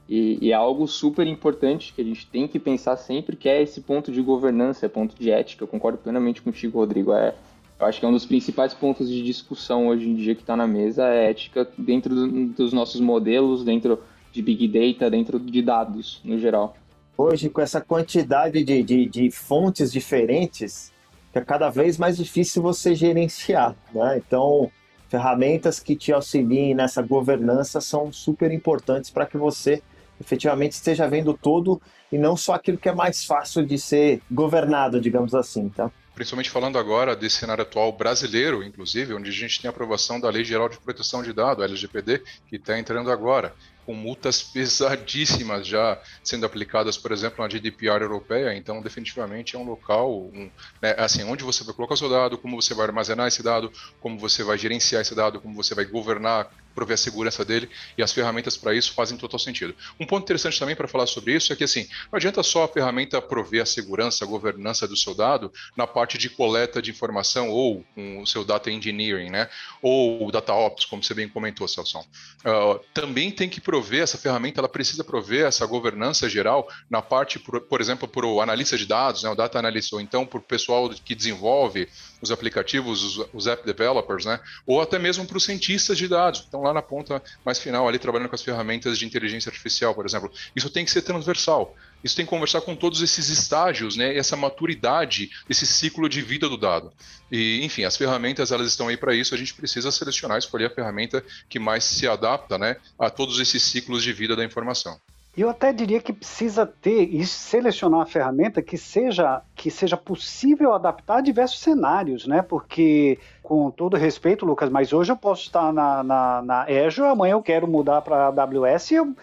E, 0.07 0.37
e, 0.39 0.51
é 0.51 0.55
algo 0.55 0.87
super 0.87 1.25
importante 1.25 1.91
que 1.93 2.01
a 2.01 2.05
gente 2.05 2.27
tem 2.27 2.47
que 2.47 2.59
pensar 2.59 2.95
sempre, 2.95 3.35
que 3.35 3.49
é 3.49 3.61
esse 3.61 3.81
ponto 3.81 4.11
de 4.11 4.21
governança, 4.21 4.87
ponto 4.87 5.15
de 5.17 5.31
ética. 5.31 5.63
Eu 5.63 5.67
concordo 5.67 5.97
plenamente 5.97 6.41
contigo, 6.43 6.77
Rodrigo. 6.77 7.11
É, 7.11 7.33
eu 7.79 7.85
acho 7.87 7.99
que 7.99 8.05
é 8.05 8.09
um 8.09 8.13
dos 8.13 8.25
principais 8.25 8.73
pontos 8.73 9.09
de 9.09 9.23
discussão 9.23 9.87
hoje 9.87 10.07
em 10.07 10.15
dia 10.15 10.35
que 10.35 10.41
está 10.41 10.55
na 10.55 10.67
mesa 10.67 11.07
é 11.09 11.29
ética 11.31 11.67
dentro 11.77 12.13
do, 12.13 12.45
dos 12.47 12.71
nossos 12.71 13.01
modelos, 13.01 13.63
dentro 13.63 13.99
de 14.31 14.41
Big 14.41 14.67
Data, 14.67 15.09
dentro 15.09 15.39
de 15.39 15.61
dados 15.61 16.21
no 16.23 16.37
geral. 16.37 16.75
Hoje, 17.17 17.49
com 17.49 17.61
essa 17.61 17.81
quantidade 17.81 18.63
de, 18.63 18.83
de, 18.83 19.05
de 19.07 19.31
fontes 19.31 19.91
diferentes, 19.91 20.93
é 21.33 21.41
cada 21.41 21.69
vez 21.69 21.97
mais 21.97 22.17
difícil 22.17 22.61
você 22.61 22.93
gerenciar. 22.93 23.75
Né? 23.93 24.17
Então, 24.17 24.69
ferramentas 25.09 25.79
que 25.79 25.95
te 25.95 26.13
auxiliem 26.13 26.73
nessa 26.73 27.01
governança 27.01 27.81
são 27.81 28.11
super 28.11 28.51
importantes 28.51 29.09
para 29.09 29.25
que 29.25 29.37
você 29.37 29.81
efetivamente 30.19 30.73
esteja 30.73 31.07
vendo 31.07 31.33
todo 31.33 31.81
e 32.11 32.17
não 32.17 32.37
só 32.37 32.53
aquilo 32.53 32.77
que 32.77 32.89
é 32.89 32.95
mais 32.95 33.25
fácil 33.25 33.65
de 33.65 33.77
ser 33.77 34.21
governado, 34.31 35.01
digamos 35.01 35.33
assim, 35.33 35.69
tá? 35.69 35.91
Principalmente 36.13 36.49
falando 36.49 36.79
agora 36.79 37.13
desse 37.13 37.39
cenário 37.39 37.63
atual 37.63 37.91
brasileiro, 37.91 38.63
inclusive, 38.63 39.13
onde 39.13 39.29
a 39.29 39.33
gente 39.33 39.61
tem 39.61 39.67
a 39.67 39.71
aprovação 39.71 40.17
da 40.17 40.29
Lei 40.29 40.45
Geral 40.45 40.69
de 40.69 40.77
Proteção 40.79 41.21
de 41.21 41.33
Dados, 41.33 41.63
LGPD, 41.63 42.23
que 42.47 42.55
está 42.55 42.79
entrando 42.79 43.11
agora 43.11 43.53
com 43.85 43.93
multas 43.93 44.41
pesadíssimas 44.55 45.67
já 45.67 46.01
sendo 46.23 46.45
aplicadas, 46.45 46.97
por 46.97 47.11
exemplo, 47.11 47.43
na 47.43 47.49
GDPR 47.49 48.01
europeia. 48.01 48.55
Então, 48.55 48.81
definitivamente 48.81 49.55
é 49.55 49.59
um 49.59 49.65
local, 49.65 50.11
um, 50.11 50.49
né, 50.81 50.95
assim, 50.97 51.23
onde 51.23 51.43
você 51.43 51.63
vai 51.63 51.73
colocar 51.73 51.95
seu 51.95 52.09
dado, 52.09 52.37
como 52.37 52.61
você 52.61 52.73
vai 52.73 52.87
armazenar 52.87 53.27
esse 53.27 53.43
dado, 53.43 53.71
como 53.99 54.17
você 54.17 54.43
vai 54.43 54.57
gerenciar 54.57 55.01
esse 55.01 55.15
dado, 55.15 55.39
como 55.39 55.55
você 55.55 55.75
vai 55.75 55.85
governar 55.85 56.49
prover 56.75 56.95
a 56.95 56.97
segurança 56.97 57.45
dele 57.45 57.69
e 57.97 58.03
as 58.03 58.11
ferramentas 58.11 58.57
para 58.57 58.75
isso 58.75 58.93
fazem 58.93 59.17
total 59.17 59.39
sentido. 59.39 59.73
Um 59.97 60.05
ponto 60.05 60.23
interessante 60.23 60.59
também 60.59 60.75
para 60.75 60.87
falar 60.87 61.07
sobre 61.07 61.33
isso 61.33 61.53
é 61.53 61.55
que 61.55 61.63
assim, 61.63 61.87
não 62.11 62.17
adianta 62.17 62.43
só 62.43 62.65
a 62.65 62.67
ferramenta 62.67 63.21
prover 63.21 63.61
a 63.61 63.65
segurança, 63.65 64.25
a 64.25 64.27
governança 64.27 64.85
do 64.85 64.97
seu 64.97 65.15
dado 65.15 65.51
na 65.75 65.87
parte 65.87 66.17
de 66.17 66.29
coleta 66.29 66.81
de 66.81 66.91
informação 66.91 67.49
ou 67.49 67.83
com 67.95 68.21
o 68.21 68.27
seu 68.27 68.43
data 68.43 68.69
engineering, 68.69 69.29
né? 69.29 69.49
Ou 69.81 70.29
data 70.31 70.53
ops, 70.53 70.83
como 70.83 71.01
você 71.01 71.13
bem 71.13 71.29
comentou, 71.29 71.67
Celso. 71.67 71.99
Uh, 71.99 72.79
também 72.93 73.31
tem 73.31 73.47
que 73.47 73.61
prover 73.61 73.74
essa 74.01 74.17
ferramenta, 74.17 74.59
ela 74.59 74.69
precisa 74.69 75.03
prover 75.03 75.45
essa 75.45 75.65
governança 75.65 76.29
geral 76.29 76.67
na 76.89 77.01
parte, 77.01 77.39
por, 77.39 77.61
por 77.61 77.81
exemplo, 77.81 78.07
para 78.07 78.25
o 78.25 78.41
analista 78.41 78.77
de 78.77 78.85
dados, 78.85 79.23
né, 79.23 79.29
o 79.29 79.35
data 79.35 79.59
analyst, 79.59 79.91
ou 79.93 80.01
então 80.01 80.25
para 80.25 80.39
o 80.39 80.41
pessoal 80.41 80.89
que 80.89 81.15
desenvolve 81.15 81.87
os 82.21 82.31
aplicativos, 82.31 83.03
os, 83.03 83.27
os 83.33 83.47
app 83.47 83.65
developers, 83.65 84.25
né? 84.25 84.39
Ou 84.65 84.81
até 84.81 84.97
mesmo 84.99 85.25
para 85.25 85.37
os 85.37 85.43
cientistas 85.43 85.97
de 85.97 86.07
dados. 86.07 86.43
Então 86.47 86.61
lá 86.61 86.73
na 86.73 86.81
ponta 86.81 87.21
mais 87.45 87.59
final, 87.59 87.87
ali 87.87 87.99
trabalhando 87.99 88.29
com 88.29 88.35
as 88.35 88.41
ferramentas 88.41 88.97
de 88.97 89.05
inteligência 89.05 89.49
artificial, 89.49 89.93
por 89.93 90.05
exemplo. 90.05 90.31
Isso 90.55 90.69
tem 90.69 90.85
que 90.85 90.91
ser 90.91 91.01
transversal. 91.01 91.75
Isso 92.05 92.15
tem 92.15 92.23
que 92.23 92.29
conversar 92.29 92.61
com 92.61 92.75
todos 92.75 93.01
esses 93.01 93.29
estágios, 93.29 93.97
né? 93.97 94.15
Essa 94.15 94.37
maturidade, 94.37 95.31
esse 95.49 95.65
ciclo 95.65 96.07
de 96.07 96.21
vida 96.21 96.47
do 96.47 96.55
dado. 96.55 96.93
E, 97.31 97.65
enfim, 97.65 97.83
as 97.83 97.97
ferramentas 97.97 98.51
elas 98.51 98.67
estão 98.67 98.89
aí 98.89 98.95
para 98.95 99.15
isso. 99.15 99.33
A 99.33 99.37
gente 99.37 99.55
precisa 99.55 99.91
selecionar, 99.91 100.37
escolher 100.37 100.65
a 100.65 100.69
ferramenta 100.69 101.25
que 101.49 101.57
mais 101.57 101.83
se 101.83 102.07
adapta, 102.07 102.59
né, 102.59 102.75
a 102.99 103.09
todos 103.09 103.39
esses 103.39 103.63
ciclos 103.63 104.03
de 104.03 104.13
vida 104.13 104.35
da 104.35 104.45
informação. 104.45 104.99
Eu 105.35 105.49
até 105.49 105.73
diria 105.73 105.99
que 105.99 106.13
precisa 106.13 106.65
ter 106.65 107.09
e 107.13 107.25
selecionar 107.25 108.01
a 108.01 108.05
ferramenta 108.05 108.61
que 108.61 108.77
seja 108.77 109.41
que 109.55 109.71
seja 109.71 109.97
possível 109.97 110.73
adaptar 110.73 111.17
a 111.17 111.21
diversos 111.21 111.59
cenários, 111.59 112.27
né? 112.27 112.43
Porque, 112.43 113.17
com 113.41 113.71
todo 113.71 113.97
respeito, 113.97 114.45
Lucas, 114.45 114.69
mas 114.69 114.93
hoje 114.93 115.11
eu 115.11 115.17
posso 115.17 115.41
estar 115.41 115.73
na, 115.73 116.03
na, 116.03 116.41
na 116.43 116.61
Azure, 116.85 117.09
amanhã 117.09 117.33
eu 117.33 117.41
quero 117.41 117.67
mudar 117.67 118.01
para 118.01 118.27
AWS 118.27 118.91
e, 118.91 118.95
eu, 118.95 119.15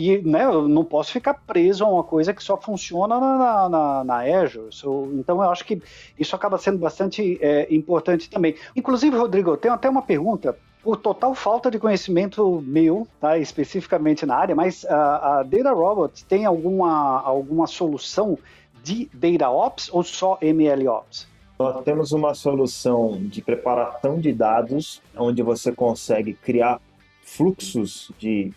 e 0.00 0.22
né, 0.22 0.46
eu 0.46 0.66
não 0.66 0.82
posso 0.82 1.12
ficar 1.12 1.34
preso 1.34 1.84
a 1.84 1.88
uma 1.88 2.02
coisa 2.02 2.32
que 2.32 2.42
só 2.42 2.56
funciona 2.56 3.20
na, 3.20 3.68
na, 3.68 4.04
na 4.04 4.40
Azure. 4.40 4.70
Então, 5.12 5.42
eu 5.42 5.50
acho 5.50 5.62
que 5.62 5.82
isso 6.18 6.34
acaba 6.34 6.56
sendo 6.56 6.78
bastante 6.78 7.38
é, 7.42 7.66
importante 7.70 8.30
também. 8.30 8.54
Inclusive, 8.74 9.14
Rodrigo, 9.14 9.50
eu 9.50 9.58
tenho 9.58 9.74
até 9.74 9.90
uma 9.90 10.00
pergunta 10.00 10.56
por 10.82 10.96
total 10.96 11.34
falta 11.34 11.70
de 11.70 11.78
conhecimento 11.78 12.62
meu, 12.66 13.06
tá, 13.20 13.36
especificamente 13.36 14.24
na 14.24 14.36
área, 14.36 14.54
mas 14.54 14.86
a, 14.86 15.40
a 15.40 15.42
Data 15.42 15.70
Robot 15.70 16.24
tem 16.24 16.46
alguma, 16.46 17.20
alguma 17.20 17.66
solução 17.66 18.38
de 18.82 19.10
Data 19.12 19.50
Ops 19.50 19.90
ou 19.92 20.02
só 20.02 20.38
ML 20.40 20.88
Ops? 20.88 21.28
Nós 21.58 21.84
temos 21.84 22.12
uma 22.12 22.32
solução 22.32 23.18
de 23.20 23.42
preparação 23.42 24.18
de 24.18 24.32
dados, 24.32 25.02
onde 25.14 25.42
você 25.42 25.70
consegue 25.70 26.32
criar 26.32 26.80
fluxos 27.22 28.10
de 28.18 28.50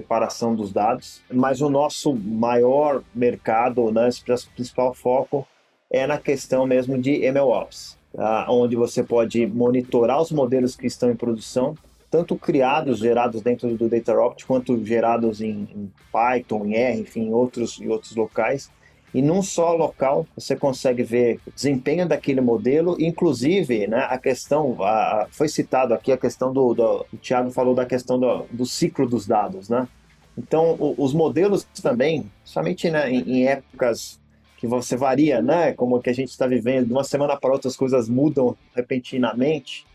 preparação 0.00 0.54
dos 0.54 0.72
dados, 0.72 1.22
mas 1.32 1.60
o 1.60 1.70
nosso 1.70 2.14
maior 2.14 3.02
mercado, 3.14 3.90
né, 3.90 4.08
nosso 4.28 4.50
principal 4.50 4.92
foco 4.92 5.46
é 5.90 6.06
na 6.06 6.18
questão 6.18 6.66
mesmo 6.66 6.98
de 6.98 7.30
MLOps 7.30 7.96
uh, 8.16 8.50
onde 8.50 8.74
você 8.74 9.02
pode 9.02 9.46
monitorar 9.46 10.20
os 10.20 10.32
modelos 10.32 10.74
que 10.74 10.86
estão 10.86 11.10
em 11.10 11.16
produção, 11.16 11.74
tanto 12.10 12.36
criados, 12.36 12.98
gerados 12.98 13.42
dentro 13.42 13.76
do 13.76 13.88
DataRopt, 13.88 14.46
quanto 14.46 14.82
gerados 14.84 15.40
em, 15.40 15.68
em 15.74 15.92
Python, 16.10 16.64
em 16.66 16.74
R, 16.74 17.00
enfim, 17.00 17.26
em 17.26 17.32
outros, 17.32 17.80
em 17.80 17.88
outros 17.88 18.16
locais. 18.16 18.70
E 19.16 19.22
num 19.22 19.40
só 19.40 19.72
local 19.72 20.26
você 20.36 20.54
consegue 20.54 21.02
ver 21.02 21.40
o 21.46 21.50
desempenho 21.50 22.06
daquele 22.06 22.42
modelo, 22.42 22.98
inclusive 23.00 23.86
né, 23.86 24.06
a 24.10 24.18
questão, 24.18 24.76
a, 24.82 25.26
foi 25.30 25.48
citado 25.48 25.94
aqui 25.94 26.12
a 26.12 26.18
questão 26.18 26.52
do, 26.52 26.74
do 26.74 27.06
o 27.10 27.16
Thiago 27.16 27.50
falou 27.50 27.74
da 27.74 27.86
questão 27.86 28.20
do, 28.20 28.44
do 28.50 28.66
ciclo 28.66 29.08
dos 29.08 29.26
dados, 29.26 29.70
né? 29.70 29.88
Então, 30.36 30.76
o, 30.78 30.94
os 30.98 31.14
modelos 31.14 31.66
também, 31.82 32.30
somente 32.44 32.90
né, 32.90 33.10
em, 33.10 33.38
em, 33.38 33.46
épocas 33.46 34.20
que 34.58 34.66
você 34.66 34.98
varia, 34.98 35.40
né, 35.40 35.72
como 35.72 35.98
que 35.98 36.10
a 36.10 36.14
gente 36.14 36.28
está 36.28 36.46
vivendo, 36.46 36.88
de 36.88 36.92
uma 36.92 37.02
semana 37.02 37.38
para 37.38 37.50
outra 37.50 37.68
as 37.68 37.76
coisas 37.76 38.10
mudam 38.10 38.54
repentinamente, 38.74 39.86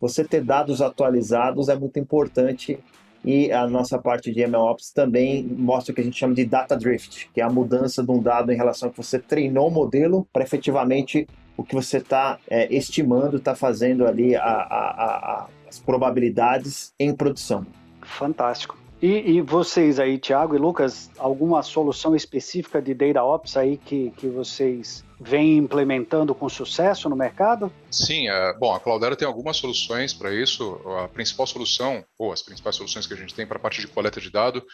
você 0.00 0.22
ter 0.22 0.44
dados 0.44 0.80
atualizados 0.80 1.68
é 1.68 1.74
muito 1.74 1.98
importante 1.98 2.78
e 3.24 3.50
a 3.52 3.66
nossa 3.66 3.98
parte 3.98 4.32
de 4.32 4.46
MLOps 4.46 4.90
também 4.92 5.42
mostra 5.44 5.92
o 5.92 5.94
que 5.94 6.00
a 6.00 6.04
gente 6.04 6.18
chama 6.18 6.34
de 6.34 6.44
data 6.44 6.76
drift, 6.76 7.30
que 7.32 7.40
é 7.40 7.44
a 7.44 7.50
mudança 7.50 8.02
de 8.02 8.10
um 8.10 8.22
dado 8.22 8.52
em 8.52 8.56
relação 8.56 8.88
a 8.88 8.92
que 8.92 8.96
você 8.96 9.18
treinou 9.18 9.68
o 9.68 9.70
modelo 9.70 10.26
para 10.32 10.42
efetivamente 10.42 11.26
o 11.56 11.64
que 11.64 11.74
você 11.74 11.98
está 11.98 12.38
é, 12.48 12.72
estimando, 12.72 13.36
está 13.36 13.54
fazendo 13.54 14.06
ali 14.06 14.36
a, 14.36 14.42
a, 14.42 14.44
a, 14.44 15.46
as 15.68 15.78
probabilidades 15.78 16.94
em 16.98 17.12
produção. 17.12 17.66
Fantástico. 18.02 18.78
E, 19.02 19.36
e, 19.36 19.40
vocês 19.40 20.00
aí, 20.00 20.18
Thiago 20.18 20.54
e 20.54 20.58
Lucas, 20.58 21.10
alguma 21.18 21.62
solução 21.62 22.16
específica 22.16 22.82
de 22.82 22.94
Data 22.94 23.22
Ops 23.22 23.56
aí 23.56 23.76
que, 23.76 24.10
que 24.16 24.26
vocês 24.26 25.04
vem 25.20 25.58
implementando 25.58 26.34
com 26.34 26.48
sucesso 26.48 27.08
no 27.08 27.16
mercado? 27.16 27.72
Sim, 27.90 28.28
é, 28.28 28.54
bom, 28.58 28.74
a 28.74 28.80
Cloudera 28.80 29.16
tem 29.16 29.26
algumas 29.26 29.56
soluções 29.56 30.12
para 30.12 30.32
isso. 30.32 30.80
A 31.00 31.08
principal 31.08 31.46
solução, 31.46 32.04
ou 32.16 32.32
as 32.32 32.42
principais 32.42 32.76
soluções 32.76 33.06
que 33.06 33.14
a 33.14 33.16
gente 33.16 33.34
tem 33.34 33.46
para 33.46 33.56
a 33.56 33.60
parte 33.60 33.80
de 33.80 33.88
coleta 33.88 34.20
de 34.20 34.30
dado, 34.30 34.64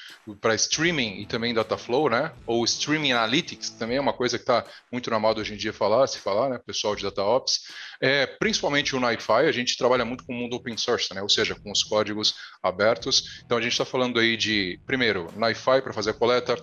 para 0.40 0.54
streaming 0.54 1.20
e 1.20 1.26
também 1.26 1.54
Dataflow, 1.54 2.08
né? 2.08 2.32
Ou 2.46 2.64
Streaming 2.64 3.12
Analytics, 3.12 3.70
também 3.70 3.96
é 3.96 4.00
uma 4.00 4.12
coisa 4.12 4.38
que 4.38 4.42
está 4.42 4.64
muito 4.92 5.10
na 5.10 5.18
moda 5.18 5.40
hoje 5.40 5.54
em 5.54 5.56
dia 5.56 5.72
falar, 5.72 6.06
se 6.06 6.18
falar, 6.18 6.48
né? 6.48 6.60
Pessoal 6.64 6.94
de 6.94 7.02
DataOps. 7.02 7.60
É, 8.00 8.26
principalmente 8.26 8.94
o 8.94 9.00
NiFi, 9.00 9.46
a 9.48 9.52
gente 9.52 9.76
trabalha 9.78 10.04
muito 10.04 10.24
com 10.24 10.32
o 10.32 10.36
mundo 10.36 10.56
open 10.56 10.76
source, 10.76 11.14
né? 11.14 11.22
Ou 11.22 11.28
seja, 11.28 11.54
com 11.54 11.70
os 11.70 11.82
códigos 11.82 12.34
abertos. 12.62 13.42
Então 13.44 13.58
a 13.58 13.60
gente 13.60 13.72
está 13.72 13.84
falando 13.84 14.18
aí 14.18 14.36
de, 14.36 14.80
primeiro, 14.86 15.28
NiFi 15.36 15.80
para 15.82 15.92
fazer 15.92 16.10
a 16.10 16.14
coleta, 16.14 16.56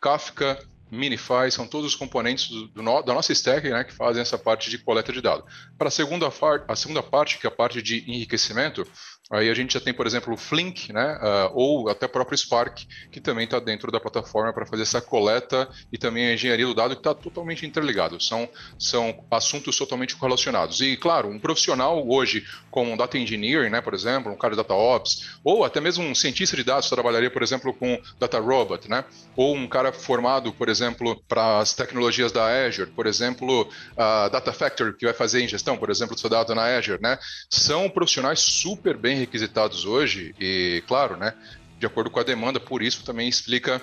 Kafka, 0.00 0.58
Minify, 0.90 1.50
são 1.50 1.66
todos 1.66 1.88
os 1.88 1.94
componentes 1.94 2.48
do, 2.48 2.68
do 2.68 3.02
da 3.02 3.14
nossa 3.14 3.32
stack 3.32 3.68
né, 3.68 3.84
que 3.84 3.92
fazem 3.92 4.22
essa 4.22 4.38
parte 4.38 4.70
de 4.70 4.78
coleta 4.78 5.12
de 5.12 5.20
dados. 5.20 5.44
Para 5.76 5.88
a 5.88 5.90
segunda, 5.90 6.30
a 6.66 6.76
segunda 6.76 7.02
parte, 7.02 7.38
que 7.38 7.46
é 7.46 7.48
a 7.48 7.52
parte 7.52 7.82
de 7.82 8.04
enriquecimento, 8.10 8.86
Aí 9.30 9.50
a 9.50 9.54
gente 9.54 9.74
já 9.74 9.80
tem, 9.80 9.92
por 9.92 10.06
exemplo, 10.06 10.32
o 10.32 10.36
Flink, 10.38 10.90
né, 10.90 11.18
uh, 11.18 11.52
ou 11.52 11.90
até 11.90 12.06
o 12.06 12.08
próprio 12.08 12.36
Spark, 12.36 12.86
que 13.12 13.20
também 13.20 13.44
está 13.44 13.60
dentro 13.60 13.92
da 13.92 14.00
plataforma 14.00 14.54
para 14.54 14.64
fazer 14.64 14.82
essa 14.82 15.02
coleta 15.02 15.68
e 15.92 15.98
também 15.98 16.28
a 16.28 16.32
engenharia 16.32 16.64
do 16.64 16.74
dado 16.74 16.94
que 16.94 17.00
está 17.00 17.14
totalmente 17.14 17.66
interligado. 17.66 18.18
São, 18.22 18.48
são 18.78 19.26
assuntos 19.30 19.76
totalmente 19.76 20.16
correlacionados. 20.16 20.80
E, 20.80 20.96
claro, 20.96 21.28
um 21.28 21.38
profissional 21.38 22.08
hoje, 22.08 22.42
como 22.70 22.90
um 22.90 22.96
data 22.96 23.18
engineer, 23.18 23.70
né, 23.70 23.82
por 23.82 23.92
exemplo, 23.92 24.32
um 24.32 24.36
cara 24.36 24.52
de 24.52 24.62
data 24.62 24.72
ops, 24.72 25.38
ou 25.44 25.62
até 25.62 25.78
mesmo 25.78 26.04
um 26.04 26.14
cientista 26.14 26.56
de 26.56 26.64
dados, 26.64 26.88
trabalharia, 26.88 27.30
por 27.30 27.42
exemplo, 27.42 27.74
com 27.74 28.00
data 28.18 28.40
robot, 28.40 28.88
né, 28.88 29.04
ou 29.36 29.54
um 29.54 29.68
cara 29.68 29.92
formado, 29.92 30.54
por 30.54 30.70
exemplo, 30.70 30.77
para 31.26 31.58
as 31.58 31.72
tecnologias 31.74 32.32
da 32.32 32.44
Azure, 32.66 32.90
por 32.90 33.06
exemplo, 33.06 33.68
a 33.96 34.28
Data 34.28 34.52
Factory, 34.52 34.96
que 34.96 35.04
vai 35.04 35.14
fazer 35.14 35.42
ingestão, 35.42 35.76
por 35.76 35.90
exemplo, 35.90 36.14
do 36.14 36.20
seu 36.20 36.30
dado 36.30 36.54
na 36.54 36.64
Azure, 36.76 37.00
né, 37.00 37.18
são 37.50 37.88
profissionais 37.88 38.40
super 38.40 38.96
bem 38.96 39.16
requisitados 39.16 39.84
hoje 39.84 40.34
e, 40.40 40.82
claro, 40.86 41.16
né, 41.16 41.34
de 41.78 41.86
acordo 41.86 42.10
com 42.10 42.20
a 42.20 42.24
demanda, 42.24 42.58
por 42.58 42.82
isso 42.82 43.04
também 43.04 43.28
explica 43.28 43.80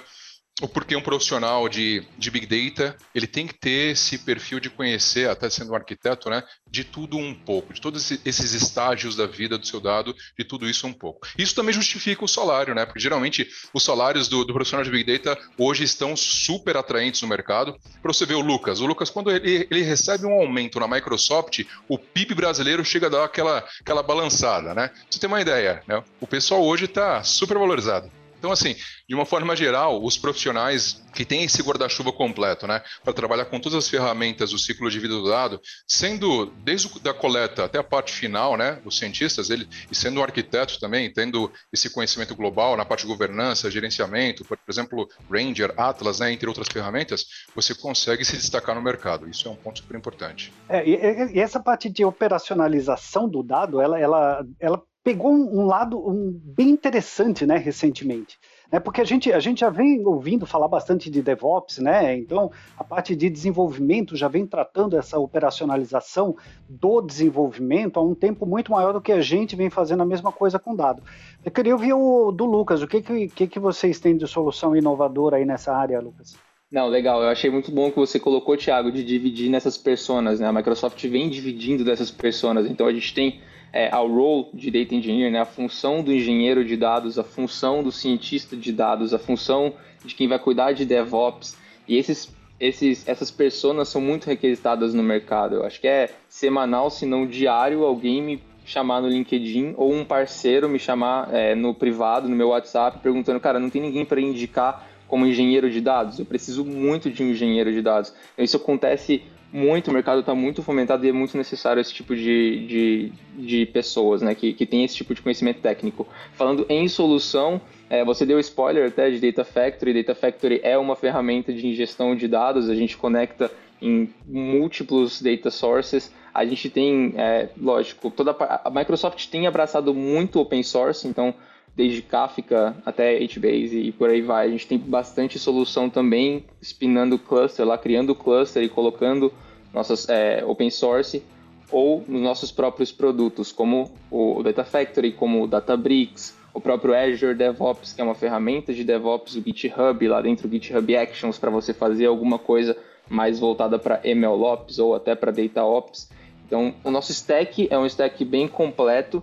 o 0.61 0.69
porquê 0.69 0.95
um 0.95 1.01
profissional 1.01 1.67
de, 1.67 2.03
de 2.17 2.31
Big 2.31 2.45
Data 2.45 2.95
ele 3.13 3.27
tem 3.27 3.45
que 3.45 3.53
ter 3.53 3.91
esse 3.91 4.17
perfil 4.17 4.59
de 4.59 4.69
conhecer, 4.69 5.29
até 5.29 5.49
sendo 5.49 5.73
um 5.73 5.75
arquiteto, 5.75 6.29
né, 6.29 6.43
de 6.69 6.85
tudo 6.85 7.17
um 7.17 7.33
pouco, 7.33 7.73
de 7.73 7.81
todos 7.81 8.11
esses 8.25 8.53
estágios 8.53 9.17
da 9.17 9.25
vida 9.25 9.57
do 9.57 9.67
seu 9.67 9.81
dado, 9.81 10.15
de 10.37 10.45
tudo 10.45 10.69
isso 10.69 10.87
um 10.87 10.93
pouco. 10.93 11.27
Isso 11.37 11.53
também 11.53 11.73
justifica 11.73 12.23
o 12.23 12.27
salário, 12.27 12.73
né, 12.73 12.85
porque 12.85 12.99
geralmente 12.99 13.49
os 13.73 13.83
salários 13.83 14.29
do, 14.29 14.45
do 14.45 14.53
profissional 14.53 14.83
de 14.83 14.91
Big 14.91 15.03
Data 15.11 15.37
hoje 15.57 15.83
estão 15.83 16.15
super 16.15 16.77
atraentes 16.77 17.21
no 17.21 17.27
mercado. 17.27 17.77
Para 18.01 18.13
você 18.13 18.25
ver 18.25 18.35
o 18.35 18.41
Lucas, 18.41 18.79
o 18.79 18.85
Lucas, 18.85 19.09
quando 19.09 19.31
ele, 19.31 19.67
ele 19.69 19.81
recebe 19.81 20.25
um 20.25 20.33
aumento 20.33 20.79
na 20.79 20.87
Microsoft, 20.87 21.65
o 21.89 21.97
PIB 21.97 22.33
brasileiro 22.33 22.85
chega 22.85 23.07
a 23.07 23.09
dar 23.09 23.25
aquela, 23.25 23.67
aquela 23.81 24.01
balançada, 24.01 24.73
né? 24.73 24.87
Pra 24.87 24.97
você 25.09 25.19
ter 25.19 25.27
uma 25.27 25.41
ideia, 25.41 25.83
né? 25.85 26.01
O 26.21 26.27
pessoal 26.27 26.63
hoje 26.63 26.85
está 26.85 27.21
super 27.23 27.57
valorizado. 27.57 28.09
Então, 28.45 28.53
assim, 28.53 28.75
de 29.09 29.15
uma 29.15 29.25
forma 29.25 29.55
geral, 29.55 30.03
os 30.03 30.19
profissionais 30.19 31.03
que 31.15 31.25
têm 31.25 31.45
esse 31.45 31.63
guarda-chuva 31.63 32.11
completo, 32.11 32.67
né, 32.67 32.79
para 33.03 33.11
trabalhar 33.11 33.45
com 33.45 33.59
todas 33.59 33.75
as 33.75 33.89
ferramentas 33.89 34.51
do 34.51 34.59
ciclo 34.59 34.87
de 34.87 34.99
vida 34.99 35.15
do 35.15 35.27
dado, 35.27 35.59
sendo 35.87 36.45
desde 36.63 36.87
a 37.09 37.13
coleta 37.13 37.65
até 37.65 37.79
a 37.79 37.83
parte 37.83 38.13
final, 38.13 38.55
né, 38.55 38.79
os 38.85 38.99
cientistas, 38.99 39.49
ele, 39.49 39.67
e 39.89 39.95
sendo 39.95 40.19
um 40.19 40.23
arquiteto 40.23 40.79
também, 40.79 41.11
tendo 41.11 41.51
esse 41.73 41.89
conhecimento 41.89 42.35
global 42.35 42.77
na 42.77 42.85
parte 42.85 43.01
de 43.01 43.07
governança, 43.07 43.71
gerenciamento, 43.71 44.45
por 44.45 44.59
exemplo, 44.69 45.09
Ranger, 45.27 45.73
Atlas, 45.75 46.19
né, 46.19 46.31
entre 46.31 46.47
outras 46.47 46.67
ferramentas, 46.71 47.25
você 47.55 47.73
consegue 47.73 48.23
se 48.23 48.37
destacar 48.37 48.75
no 48.75 48.81
mercado. 48.81 49.27
Isso 49.27 49.47
é 49.47 49.51
um 49.51 49.55
ponto 49.55 49.79
super 49.79 49.97
importante. 49.97 50.53
É, 50.69 50.87
e, 50.87 51.33
e 51.33 51.39
essa 51.39 51.59
parte 51.59 51.89
de 51.89 52.05
operacionalização 52.05 53.27
do 53.27 53.41
dado, 53.41 53.81
ela, 53.81 53.99
ela, 53.99 54.45
ela 54.59 54.83
pegou 55.05 55.31
um, 55.31 55.67
lado 55.67 55.99
um, 55.99 56.31
bem 56.43 56.69
interessante, 56.69 57.45
né, 57.45 57.57
recentemente. 57.57 58.39
Né, 58.71 58.79
porque 58.79 58.99
a 58.99 59.03
gente, 59.03 59.31
a 59.31 59.39
gente 59.39 59.59
já 59.59 59.69
vem 59.69 60.03
ouvindo 60.03 60.47
falar 60.47 60.67
bastante 60.67 61.11
de 61.11 61.21
DevOps, 61.21 61.77
né? 61.77 62.17
Então, 62.17 62.51
a 62.75 62.83
parte 62.83 63.15
de 63.15 63.29
desenvolvimento 63.29 64.15
já 64.15 64.27
vem 64.27 64.47
tratando 64.47 64.97
essa 64.97 65.19
operacionalização 65.19 66.35
do 66.67 67.01
desenvolvimento 67.01 67.99
há 67.99 68.03
um 68.03 68.15
tempo 68.15 68.47
muito 68.47 68.71
maior 68.71 68.93
do 68.93 68.99
que 68.99 69.11
a 69.11 69.21
gente 69.21 69.55
vem 69.55 69.69
fazendo 69.69 70.01
a 70.01 70.07
mesma 70.07 70.31
coisa 70.31 70.57
com 70.57 70.75
dado. 70.75 71.03
Eu 71.45 71.51
queria 71.51 71.75
ouvir 71.75 71.93
o 71.93 72.31
do 72.31 72.45
Lucas, 72.45 72.81
o 72.81 72.87
que, 72.87 73.03
que, 73.27 73.47
que 73.47 73.59
vocês 73.59 73.99
têm 73.99 74.17
de 74.17 74.27
solução 74.27 74.75
inovadora 74.75 75.37
aí 75.37 75.45
nessa 75.45 75.71
área, 75.71 76.01
Lucas? 76.01 76.35
Não, 76.71 76.87
legal. 76.87 77.21
Eu 77.21 77.29
achei 77.29 77.51
muito 77.51 77.71
bom 77.71 77.91
que 77.91 77.97
você 77.97 78.19
colocou, 78.19 78.57
Thiago, 78.57 78.91
de 78.91 79.03
dividir 79.03 79.51
nessas 79.51 79.77
personas. 79.77 80.39
Né? 80.39 80.47
A 80.47 80.51
Microsoft 80.51 80.99
vem 81.05 81.29
dividindo 81.29 81.85
dessas 81.85 82.09
personas. 82.09 82.65
Então 82.65 82.87
a 82.87 82.91
gente 82.91 83.13
tem 83.13 83.39
é, 83.75 83.89
ao 83.91 84.07
role 84.07 84.47
de 84.53 84.71
data 84.71 84.95
engineer, 84.95 85.29
né, 85.29 85.41
a 85.41 85.45
função 85.45 86.01
do 86.01 86.13
engenheiro 86.13 86.63
de 86.63 86.77
dados, 86.77 87.19
a 87.19 87.25
função 87.25 87.83
do 87.83 87.91
cientista 87.91 88.55
de 88.55 88.71
dados, 88.71 89.13
a 89.13 89.19
função 89.19 89.73
de 90.05 90.15
quem 90.15 90.29
vai 90.29 90.39
cuidar 90.39 90.71
de 90.71 90.85
DevOps. 90.85 91.57
E 91.85 91.97
esses, 91.97 92.33
esses, 92.57 93.05
essas 93.05 93.29
pessoas 93.29 93.89
são 93.89 93.99
muito 93.99 94.27
requisitadas 94.27 94.93
no 94.93 95.03
mercado. 95.03 95.55
Eu 95.55 95.65
acho 95.65 95.81
que 95.81 95.89
é 95.89 96.09
semanal, 96.29 96.89
se 96.89 97.05
não 97.05 97.27
diário, 97.27 97.83
alguém 97.83 98.21
me 98.21 98.43
chamar 98.63 99.01
no 99.01 99.09
LinkedIn 99.09 99.73
ou 99.75 99.93
um 99.93 100.05
parceiro 100.05 100.69
me 100.69 100.79
chamar 100.79 101.33
é, 101.33 101.53
no 101.53 101.73
privado, 101.73 102.29
no 102.29 102.35
meu 102.35 102.47
WhatsApp, 102.47 102.99
perguntando, 102.99 103.41
cara, 103.41 103.59
não 103.59 103.69
tem 103.69 103.81
ninguém 103.81 104.05
para 104.05 104.21
indicar 104.21 104.87
como 105.05 105.25
engenheiro 105.25 105.69
de 105.69 105.81
dados? 105.81 106.17
Eu 106.17 106.25
preciso 106.25 106.63
muito 106.63 107.11
de 107.11 107.21
um 107.21 107.31
engenheiro 107.31 107.73
de 107.73 107.81
dados. 107.81 108.13
Isso 108.37 108.55
acontece 108.55 109.21
muito, 109.55 109.89
o 109.89 109.93
mercado 109.93 110.19
está 110.19 110.35
muito 110.35 110.61
fomentado 110.61 111.05
e 111.05 111.09
é 111.09 111.13
muito 111.13 111.37
necessário 111.37 111.79
esse 111.79 111.93
tipo 111.93 112.13
de, 112.13 112.67
de, 112.67 113.11
de 113.37 113.65
pessoas, 113.67 114.21
né, 114.21 114.35
que, 114.35 114.51
que 114.51 114.65
tem 114.65 114.83
esse 114.83 114.97
tipo 114.97 115.15
de 115.15 115.21
conhecimento 115.21 115.61
técnico. 115.61 116.05
Falando 116.33 116.65
em 116.67 116.89
solução, 116.89 117.61
é, 117.89 118.03
você 118.03 118.25
deu 118.25 118.37
spoiler 118.41 118.89
até 118.89 119.09
de 119.09 119.17
Data 119.17 119.45
Factory. 119.45 119.93
Data 119.93 120.13
Factory 120.13 120.59
é 120.61 120.77
uma 120.77 120.97
ferramenta 120.97 121.53
de 121.53 121.65
ingestão 121.65 122.17
de 122.17 122.27
dados, 122.27 122.69
a 122.69 122.75
gente 122.75 122.97
conecta 122.97 123.49
em 123.81 124.09
múltiplos 124.27 125.21
data 125.21 125.49
sources. 125.49 126.13
A 126.33 126.43
gente 126.43 126.69
tem, 126.69 127.13
é, 127.15 127.47
lógico, 127.57 128.11
toda 128.11 128.31
a, 128.31 128.67
a 128.67 128.69
Microsoft 128.69 129.25
tem 129.29 129.47
abraçado 129.47 129.93
muito 129.93 130.37
open 130.37 130.63
source, 130.63 131.07
então 131.07 131.33
desde 131.73 132.01
Kafka 132.01 132.75
até 132.85 133.17
HBase 133.19 133.79
e 133.79 133.91
por 133.93 134.09
aí 134.09 134.21
vai. 134.21 134.47
A 134.47 134.49
gente 134.49 134.67
tem 134.67 134.77
bastante 134.77 135.39
solução 135.39 135.89
também, 135.89 136.43
spinando 136.61 137.17
cluster 137.17 137.65
lá, 137.65 137.77
criando 137.77 138.13
cluster 138.13 138.61
e 138.61 138.67
colocando 138.67 139.31
nossas 139.75 140.07
é, 140.07 140.43
open 140.45 140.71
source 140.71 141.21
ou 141.69 142.03
nos 142.07 142.21
nossos 142.21 142.51
próprios 142.51 142.91
produtos, 142.91 143.51
como 143.51 143.91
o 144.09 144.41
Data 144.41 144.63
Factory, 144.63 145.11
como 145.11 145.43
o 145.43 145.47
Databricks, 145.47 146.35
o 146.53 146.61
próprio 146.61 146.95
Azure 146.95 147.35
DevOps, 147.35 147.91
que 147.91 147.99
é 147.99 148.03
uma 148.03 148.15
ferramenta 148.15 148.73
de 148.73 148.83
DevOps, 148.83 149.35
o 149.35 149.41
GitHub, 149.41 150.07
lá 150.07 150.21
dentro 150.21 150.47
o 150.47 150.51
GitHub 150.51 150.95
Actions, 150.95 151.37
para 151.37 151.49
você 151.51 151.73
fazer 151.73 152.05
alguma 152.05 152.39
coisa 152.39 152.77
mais 153.09 153.39
voltada 153.39 153.77
para 153.77 154.01
MLOps 154.05 154.79
ou 154.79 154.95
até 154.95 155.13
para 155.13 155.31
DataOps. 155.31 156.09
Então, 156.47 156.73
o 156.83 156.89
nosso 156.89 157.11
stack 157.11 157.67
é 157.69 157.77
um 157.77 157.85
stack 157.85 158.23
bem 158.23 158.47
completo, 158.47 159.21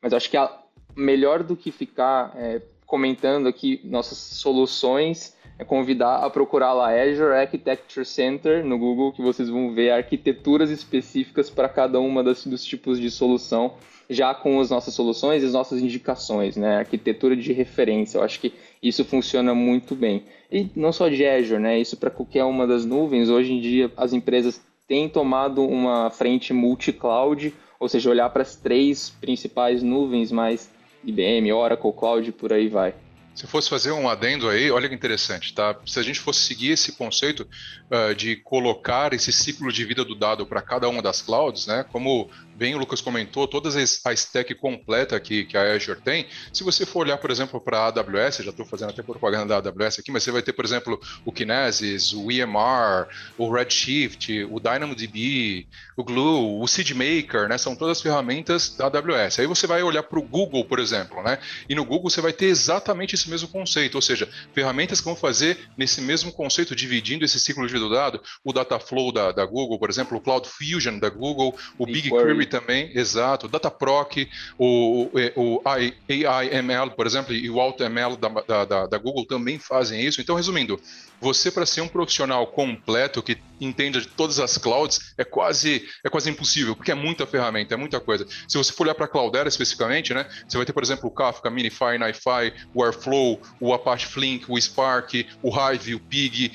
mas 0.00 0.12
acho 0.12 0.30
que 0.30 0.36
a, 0.36 0.56
melhor 0.94 1.42
do 1.42 1.56
que 1.56 1.72
ficar 1.72 2.32
é, 2.36 2.62
comentando 2.86 3.48
aqui 3.48 3.80
nossas 3.82 4.18
soluções, 4.18 5.36
é 5.58 5.64
convidar 5.64 6.18
a 6.24 6.30
procurar 6.30 6.72
lá 6.72 6.90
Azure 6.90 7.34
Architecture 7.34 8.06
Center 8.06 8.64
no 8.64 8.78
Google, 8.78 9.12
que 9.12 9.20
vocês 9.20 9.48
vão 9.50 9.74
ver 9.74 9.90
arquiteturas 9.90 10.70
específicas 10.70 11.50
para 11.50 11.68
cada 11.68 11.98
uma 11.98 12.22
das, 12.22 12.46
dos 12.46 12.64
tipos 12.64 13.00
de 13.00 13.10
solução, 13.10 13.74
já 14.08 14.32
com 14.32 14.60
as 14.60 14.70
nossas 14.70 14.94
soluções 14.94 15.42
e 15.42 15.46
as 15.46 15.52
nossas 15.52 15.82
indicações, 15.82 16.56
né? 16.56 16.78
Arquitetura 16.78 17.36
de 17.36 17.52
referência, 17.52 18.18
eu 18.18 18.22
acho 18.22 18.40
que 18.40 18.52
isso 18.82 19.04
funciona 19.04 19.52
muito 19.54 19.94
bem. 19.96 20.22
E 20.50 20.68
não 20.76 20.92
só 20.92 21.08
de 21.08 21.26
Azure, 21.26 21.60
né? 21.60 21.78
Isso 21.78 21.96
para 21.96 22.08
qualquer 22.08 22.44
uma 22.44 22.66
das 22.66 22.86
nuvens. 22.86 23.28
Hoje 23.28 23.52
em 23.52 23.60
dia, 23.60 23.90
as 23.96 24.12
empresas 24.12 24.62
têm 24.86 25.08
tomado 25.08 25.62
uma 25.62 26.08
frente 26.08 26.54
multi-cloud, 26.54 27.52
ou 27.78 27.88
seja, 27.88 28.08
olhar 28.08 28.30
para 28.30 28.42
as 28.42 28.56
três 28.56 29.10
principais 29.10 29.82
nuvens, 29.82 30.32
mas 30.32 30.70
IBM, 31.04 31.52
Oracle, 31.52 31.92
Cloud, 31.92 32.32
por 32.32 32.52
aí 32.52 32.68
vai. 32.68 32.94
Se 33.38 33.46
fosse 33.46 33.70
fazer 33.70 33.92
um 33.92 34.08
adendo 34.08 34.48
aí, 34.48 34.68
olha 34.68 34.88
que 34.88 34.94
interessante, 34.96 35.54
tá? 35.54 35.78
Se 35.86 36.00
a 36.00 36.02
gente 36.02 36.18
fosse 36.18 36.40
seguir 36.40 36.72
esse 36.72 36.90
conceito 36.90 37.46
uh, 37.88 38.12
de 38.12 38.34
colocar 38.34 39.14
esse 39.14 39.30
ciclo 39.30 39.70
de 39.70 39.84
vida 39.84 40.04
do 40.04 40.16
dado 40.16 40.44
para 40.44 40.60
cada 40.60 40.88
uma 40.88 41.00
das 41.00 41.22
clouds, 41.22 41.68
né? 41.68 41.84
Como 41.92 42.28
bem 42.58 42.74
o 42.74 42.78
Lucas 42.78 43.00
comentou, 43.00 43.46
toda 43.46 43.68
a 43.68 44.12
stack 44.12 44.52
completa 44.56 45.18
que, 45.20 45.44
que 45.44 45.56
a 45.56 45.74
Azure 45.74 46.00
tem, 46.00 46.26
se 46.52 46.64
você 46.64 46.84
for 46.84 47.00
olhar, 47.00 47.16
por 47.16 47.30
exemplo, 47.30 47.60
para 47.60 47.78
a 47.78 47.86
AWS, 47.86 48.38
já 48.38 48.50
estou 48.50 48.66
fazendo 48.66 48.90
até 48.90 49.00
propaganda 49.00 49.60
da 49.60 49.70
AWS 49.70 50.00
aqui, 50.00 50.10
mas 50.10 50.24
você 50.24 50.32
vai 50.32 50.42
ter, 50.42 50.52
por 50.52 50.64
exemplo, 50.64 51.00
o 51.24 51.30
Kinesis, 51.30 52.12
o 52.12 52.32
EMR, 52.32 53.06
o 53.38 53.50
Redshift, 53.50 54.44
o 54.50 54.58
DynamoDB, 54.58 55.68
o 55.96 56.02
Glue, 56.02 56.60
o 56.60 56.66
SeedMaker, 56.66 57.48
né? 57.48 57.56
São 57.56 57.76
todas 57.76 58.00
ferramentas 58.00 58.74
da 58.76 58.86
AWS. 58.86 59.38
Aí 59.38 59.46
você 59.46 59.66
vai 59.66 59.82
olhar 59.82 60.02
para 60.02 60.18
o 60.18 60.22
Google, 60.22 60.64
por 60.64 60.80
exemplo, 60.80 61.22
né? 61.22 61.38
E 61.68 61.74
no 61.74 61.84
Google 61.84 62.10
você 62.10 62.20
vai 62.20 62.32
ter 62.32 62.46
exatamente 62.46 63.14
esse 63.14 63.30
mesmo 63.30 63.46
conceito, 63.48 63.94
ou 63.94 64.02
seja, 64.02 64.28
ferramentas 64.52 65.00
que 65.00 65.04
vão 65.04 65.14
fazer 65.14 65.58
nesse 65.76 66.00
mesmo 66.00 66.32
conceito, 66.32 66.74
dividindo 66.74 67.24
esse 67.24 67.38
ciclo 67.38 67.66
de 67.66 67.72
vida 67.72 67.84
do 67.84 67.94
dado, 67.94 68.20
o 68.42 68.52
Dataflow 68.52 69.12
da, 69.12 69.30
da 69.30 69.46
Google, 69.46 69.78
por 69.78 69.88
exemplo, 69.88 70.18
o 70.18 70.20
Cloud 70.20 70.48
Fusion 70.48 70.98
da 70.98 71.08
Google, 71.08 71.56
o 71.78 71.86
BigQuery 71.86 72.47
também, 72.48 72.90
exato, 72.94 73.46
o 73.46 73.48
Dataproc, 73.48 74.28
o, 74.58 75.10
o, 75.36 75.56
o 75.56 75.62
AIML, 75.64 76.90
por 76.96 77.06
exemplo, 77.06 77.34
e 77.34 77.48
o 77.48 77.60
AutoML 77.60 78.16
da, 78.16 78.64
da, 78.64 78.86
da 78.86 78.98
Google 78.98 79.26
também 79.26 79.58
fazem 79.58 80.04
isso. 80.04 80.20
Então, 80.20 80.34
resumindo, 80.34 80.80
você 81.20 81.50
para 81.50 81.66
ser 81.66 81.80
um 81.80 81.88
profissional 81.88 82.46
completo 82.46 83.22
que 83.22 83.38
entenda 83.60 84.00
de 84.00 84.06
todas 84.08 84.38
as 84.38 84.56
clouds 84.56 85.14
é 85.16 85.24
quase 85.24 85.88
é 86.04 86.08
quase 86.08 86.30
impossível, 86.30 86.76
porque 86.76 86.92
é 86.92 86.94
muita 86.94 87.26
ferramenta, 87.26 87.74
é 87.74 87.76
muita 87.76 88.00
coisa. 88.00 88.26
Se 88.46 88.56
você 88.56 88.72
for 88.72 88.84
olhar 88.84 88.94
para 88.94 89.06
a 89.06 89.08
Cloudera 89.08 89.48
especificamente, 89.48 90.14
né, 90.14 90.28
você 90.46 90.56
vai 90.56 90.64
ter, 90.64 90.72
por 90.72 90.82
exemplo, 90.82 91.08
o 91.08 91.10
Kafka, 91.10 91.50
Minify, 91.50 91.98
NiFi, 91.98 92.54
o 92.74 92.84
Airflow, 92.84 93.40
o 93.60 93.74
Apache 93.74 94.06
Flink, 94.06 94.44
o 94.48 94.60
Spark, 94.60 95.26
o 95.42 95.50
Hive, 95.50 95.94
o 95.94 96.00
Pig, 96.00 96.52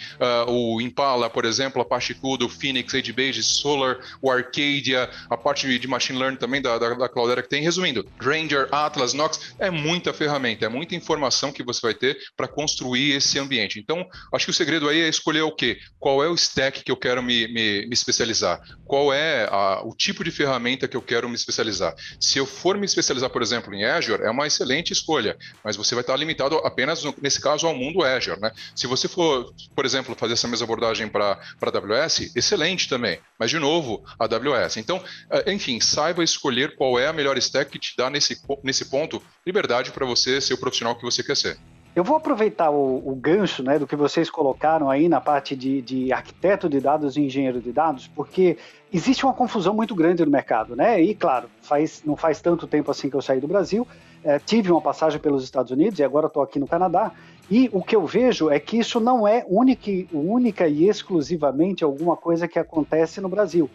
uh, 0.47 0.51
o 0.51 0.81
Impala, 0.81 1.29
por 1.29 1.45
exemplo, 1.45 1.81
Apache 1.81 2.15
o 2.23 2.49
Phoenix, 2.49 2.93
AgeBase, 2.93 3.43
Solar, 3.43 3.99
o 4.21 4.31
Arcadia, 4.31 5.09
a 5.29 5.35
parte 5.35 5.77
de 5.77 5.87
machine 5.87 6.17
learning 6.17 6.37
também 6.37 6.61
da, 6.61 6.77
da, 6.77 6.93
da 6.93 7.09
Cloudera 7.09 7.41
que 7.41 7.49
tem. 7.49 7.63
Resumindo, 7.63 8.05
Ranger, 8.19 8.67
Atlas, 8.71 9.13
Nox, 9.13 9.55
é 9.59 9.69
muita 9.69 10.13
ferramenta, 10.13 10.65
é 10.65 10.69
muita 10.69 10.95
informação 10.95 11.51
que 11.51 11.63
você 11.63 11.81
vai 11.81 11.93
ter 11.93 12.17
para 12.35 12.47
construir 12.47 13.13
esse 13.13 13.37
ambiente. 13.39 13.79
Então, 13.79 14.07
acho 14.31 14.45
que 14.45 14.52
o 14.53 14.55
segredo 14.55 14.87
aí 14.87 15.01
é 15.01 15.09
escolher 15.09 15.41
o 15.41 15.51
quê? 15.51 15.79
Qual 15.99 16.23
é 16.23 16.29
o 16.29 16.35
stack 16.35 16.83
que 16.83 16.91
eu 16.91 16.95
quero 16.95 17.21
me, 17.21 17.47
me, 17.47 17.87
me 17.87 17.93
especializar? 17.93 18.61
Qual 18.85 19.11
é 19.11 19.47
a, 19.51 19.81
o 19.83 19.95
tipo 19.95 20.23
de 20.23 20.31
ferramenta 20.31 20.87
que 20.87 20.95
eu 20.95 21.01
quero 21.01 21.27
me 21.27 21.35
especializar? 21.35 21.93
Se 22.19 22.37
eu 22.37 22.45
for 22.45 22.77
me 22.77 22.85
especializar, 22.85 23.29
por 23.29 23.41
exemplo, 23.41 23.73
em 23.73 23.83
Azure, 23.83 24.23
é 24.23 24.29
uma 24.29 24.45
excelente 24.45 24.93
escolha, 24.93 25.35
mas 25.63 25.75
você 25.75 25.95
vai 25.95 26.03
estar 26.03 26.15
limitado 26.15 26.55
apenas, 26.57 27.03
nesse 27.21 27.41
caso, 27.41 27.65
ao 27.65 27.75
mundo 27.75 28.03
Azure, 28.03 28.39
né? 28.39 28.51
Se 28.75 28.85
você 28.85 29.07
for, 29.07 29.53
por 29.75 29.85
exemplo, 29.85 30.15
fazer 30.15 30.33
essa 30.33 30.47
mesma 30.47 30.65
abordagem 30.65 31.09
para 31.09 31.39
AWS, 31.59 32.35
excelente 32.35 32.87
também, 32.87 33.19
mas, 33.39 33.49
de 33.49 33.57
novo, 33.57 34.03
a 34.19 34.25
AWS. 34.25 34.77
Então, 34.77 35.03
eh, 35.31 35.51
enfim, 35.51 35.79
saiba 35.79 36.23
escolher 36.23 36.75
qual 36.75 36.99
é 36.99 37.07
a 37.07 37.13
melhor 37.13 37.37
stack 37.37 37.71
que 37.71 37.79
te 37.79 37.95
dá 37.97 38.09
nesse, 38.09 38.39
nesse 38.63 38.85
ponto 38.85 39.21
liberdade 39.45 39.91
para 39.91 40.05
você 40.05 40.39
ser 40.39 40.53
o 40.53 40.57
profissional 40.57 40.95
que 40.95 41.03
você 41.03 41.23
quer 41.23 41.35
ser. 41.35 41.57
Eu 41.95 42.03
vou 42.03 42.17
aproveitar 42.17 42.71
o, 42.71 43.07
o, 43.07 43.15
gancho 43.15 43.61
né, 43.61 43.77
do 43.77 43.85
que 43.85 43.95
vocês 43.95 44.27
colocaram 44.27 44.89
aí 44.89 45.07
na 45.07 45.21
parte 45.21 45.55
de, 45.55 45.79
de, 45.79 46.11
arquiteto 46.11 46.67
de 46.67 46.79
dados 46.79 47.15
e 47.17 47.21
engenheiro 47.21 47.61
de 47.61 47.71
dados, 47.71 48.07
porque 48.07 48.57
existe 48.91 49.23
uma 49.23 49.33
confusão 49.33 49.75
muito 49.75 49.93
grande 49.93 50.25
no 50.25 50.31
mercado, 50.31 50.75
né? 50.75 50.99
E 50.99 51.13
claro, 51.13 51.47
faz, 51.61 52.01
não 52.03 52.15
faz 52.15 52.41
tanto 52.41 52.65
tempo 52.65 52.89
assim 52.89 53.11
que 53.11 53.15
eu 53.15 53.21
saí 53.21 53.39
do 53.39 53.47
Brasil, 53.47 53.87
é, 54.23 54.39
tive 54.39 54.71
uma 54.71 54.81
passagem 54.81 55.19
pelos 55.19 55.43
Estados 55.43 55.71
Unidos 55.71 55.99
e 55.99 56.03
agora 56.03 56.25
estou 56.25 56.41
aqui 56.41 56.57
no 56.57 56.67
Canadá. 56.67 57.11
E 57.51 57.69
o 57.71 57.83
que 57.83 57.95
eu 57.95 58.07
vejo 58.07 58.49
é 58.49 58.59
que 58.59 58.79
isso 58.79 58.99
não 58.99 59.27
é 59.27 59.45
única, 59.47 59.91
única 60.11 60.67
e 60.67 60.87
exclusivamente 60.87 61.83
alguma 61.83 62.15
coisa 62.15 62.47
que 62.47 62.57
acontece 62.57 63.21
no 63.21 63.29
Brasil. 63.29 63.69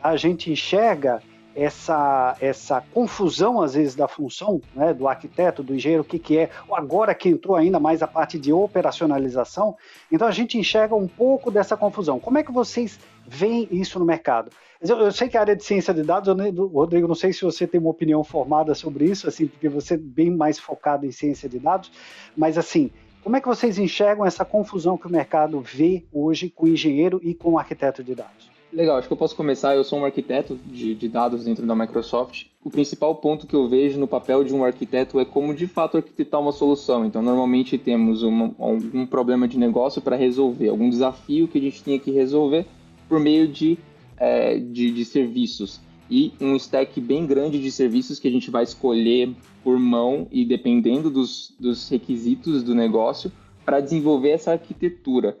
A 0.00 0.14
gente 0.14 0.52
enxerga 0.52 1.22
essa, 1.54 2.36
essa 2.40 2.80
confusão, 2.92 3.60
às 3.62 3.74
vezes, 3.74 3.94
da 3.94 4.08
função 4.08 4.60
né, 4.74 4.92
do 4.92 5.06
arquiteto, 5.06 5.62
do 5.62 5.74
engenheiro, 5.74 6.02
o 6.02 6.06
que, 6.06 6.18
que 6.18 6.38
é, 6.38 6.50
agora 6.72 7.14
que 7.14 7.28
entrou 7.28 7.56
ainda 7.56 7.78
mais 7.78 8.02
a 8.02 8.06
parte 8.06 8.38
de 8.38 8.52
operacionalização, 8.52 9.76
então 10.10 10.26
a 10.26 10.32
gente 10.32 10.58
enxerga 10.58 10.94
um 10.94 11.06
pouco 11.06 11.50
dessa 11.50 11.76
confusão. 11.76 12.18
Como 12.18 12.38
é 12.38 12.42
que 12.42 12.52
vocês 12.52 12.98
veem 13.26 13.68
isso 13.70 13.98
no 13.98 14.04
mercado? 14.04 14.50
Eu, 14.80 14.98
eu 14.98 15.12
sei 15.12 15.28
que 15.28 15.36
a 15.36 15.40
área 15.40 15.56
de 15.56 15.64
ciência 15.64 15.94
de 15.94 16.02
dados, 16.02 16.34
Rodrigo, 16.72 17.08
não 17.08 17.14
sei 17.14 17.32
se 17.32 17.42
você 17.42 17.66
tem 17.66 17.80
uma 17.80 17.90
opinião 17.90 18.22
formada 18.22 18.74
sobre 18.74 19.06
isso, 19.06 19.28
assim, 19.28 19.46
porque 19.46 19.68
você 19.68 19.94
é 19.94 19.98
bem 19.98 20.30
mais 20.30 20.58
focado 20.58 21.06
em 21.06 21.12
ciência 21.12 21.48
de 21.48 21.58
dados, 21.58 21.90
mas 22.36 22.58
assim, 22.58 22.90
como 23.22 23.36
é 23.36 23.40
que 23.40 23.48
vocês 23.48 23.78
enxergam 23.78 24.26
essa 24.26 24.44
confusão 24.44 24.98
que 24.98 25.06
o 25.06 25.10
mercado 25.10 25.58
vê 25.60 26.04
hoje 26.12 26.50
com 26.50 26.66
o 26.66 26.68
engenheiro 26.68 27.18
e 27.22 27.34
com 27.34 27.52
o 27.52 27.58
arquiteto 27.58 28.04
de 28.04 28.14
dados? 28.14 28.53
Legal, 28.74 28.96
acho 28.96 29.06
que 29.06 29.12
eu 29.12 29.16
posso 29.16 29.36
começar. 29.36 29.76
Eu 29.76 29.84
sou 29.84 30.00
um 30.00 30.04
arquiteto 30.04 30.58
de, 30.66 30.96
de, 30.96 31.08
dados 31.08 31.44
dentro 31.44 31.64
da 31.64 31.76
Microsoft. 31.76 32.46
O 32.64 32.68
principal 32.68 33.14
ponto 33.14 33.46
que 33.46 33.54
eu 33.54 33.68
vejo 33.68 34.00
no 34.00 34.08
papel 34.08 34.42
de 34.42 34.52
um 34.52 34.64
arquiteto 34.64 35.20
é 35.20 35.24
como 35.24 35.54
de 35.54 35.68
fato 35.68 35.96
arquitetar 35.96 36.40
uma 36.40 36.50
solução. 36.50 37.06
Então, 37.06 37.22
normalmente 37.22 37.78
temos 37.78 38.24
uma, 38.24 38.52
algum 38.58 39.06
problema 39.06 39.46
de 39.46 39.56
negócio 39.58 40.02
para 40.02 40.16
resolver, 40.16 40.68
algum 40.70 40.90
desafio 40.90 41.46
que 41.46 41.56
a 41.56 41.60
gente 41.60 41.84
tinha 41.84 42.00
que 42.00 42.10
resolver 42.10 42.66
por 43.08 43.20
meio 43.20 43.46
de, 43.46 43.78
é, 44.16 44.58
de, 44.58 44.90
de 44.90 45.04
serviços. 45.04 45.80
E 46.10 46.32
um 46.40 46.56
stack 46.56 47.00
bem 47.00 47.26
grande 47.26 47.62
de 47.62 47.70
serviços 47.70 48.18
que 48.18 48.26
a 48.26 48.30
gente 48.30 48.50
vai 48.50 48.64
escolher 48.64 49.32
por 49.62 49.78
mão 49.78 50.26
e 50.32 50.44
dependendo 50.44 51.10
dos, 51.10 51.54
dos 51.60 51.88
requisitos 51.88 52.64
do 52.64 52.74
negócio 52.74 53.30
para 53.64 53.80
desenvolver 53.80 54.30
essa 54.30 54.50
arquitetura. 54.52 55.38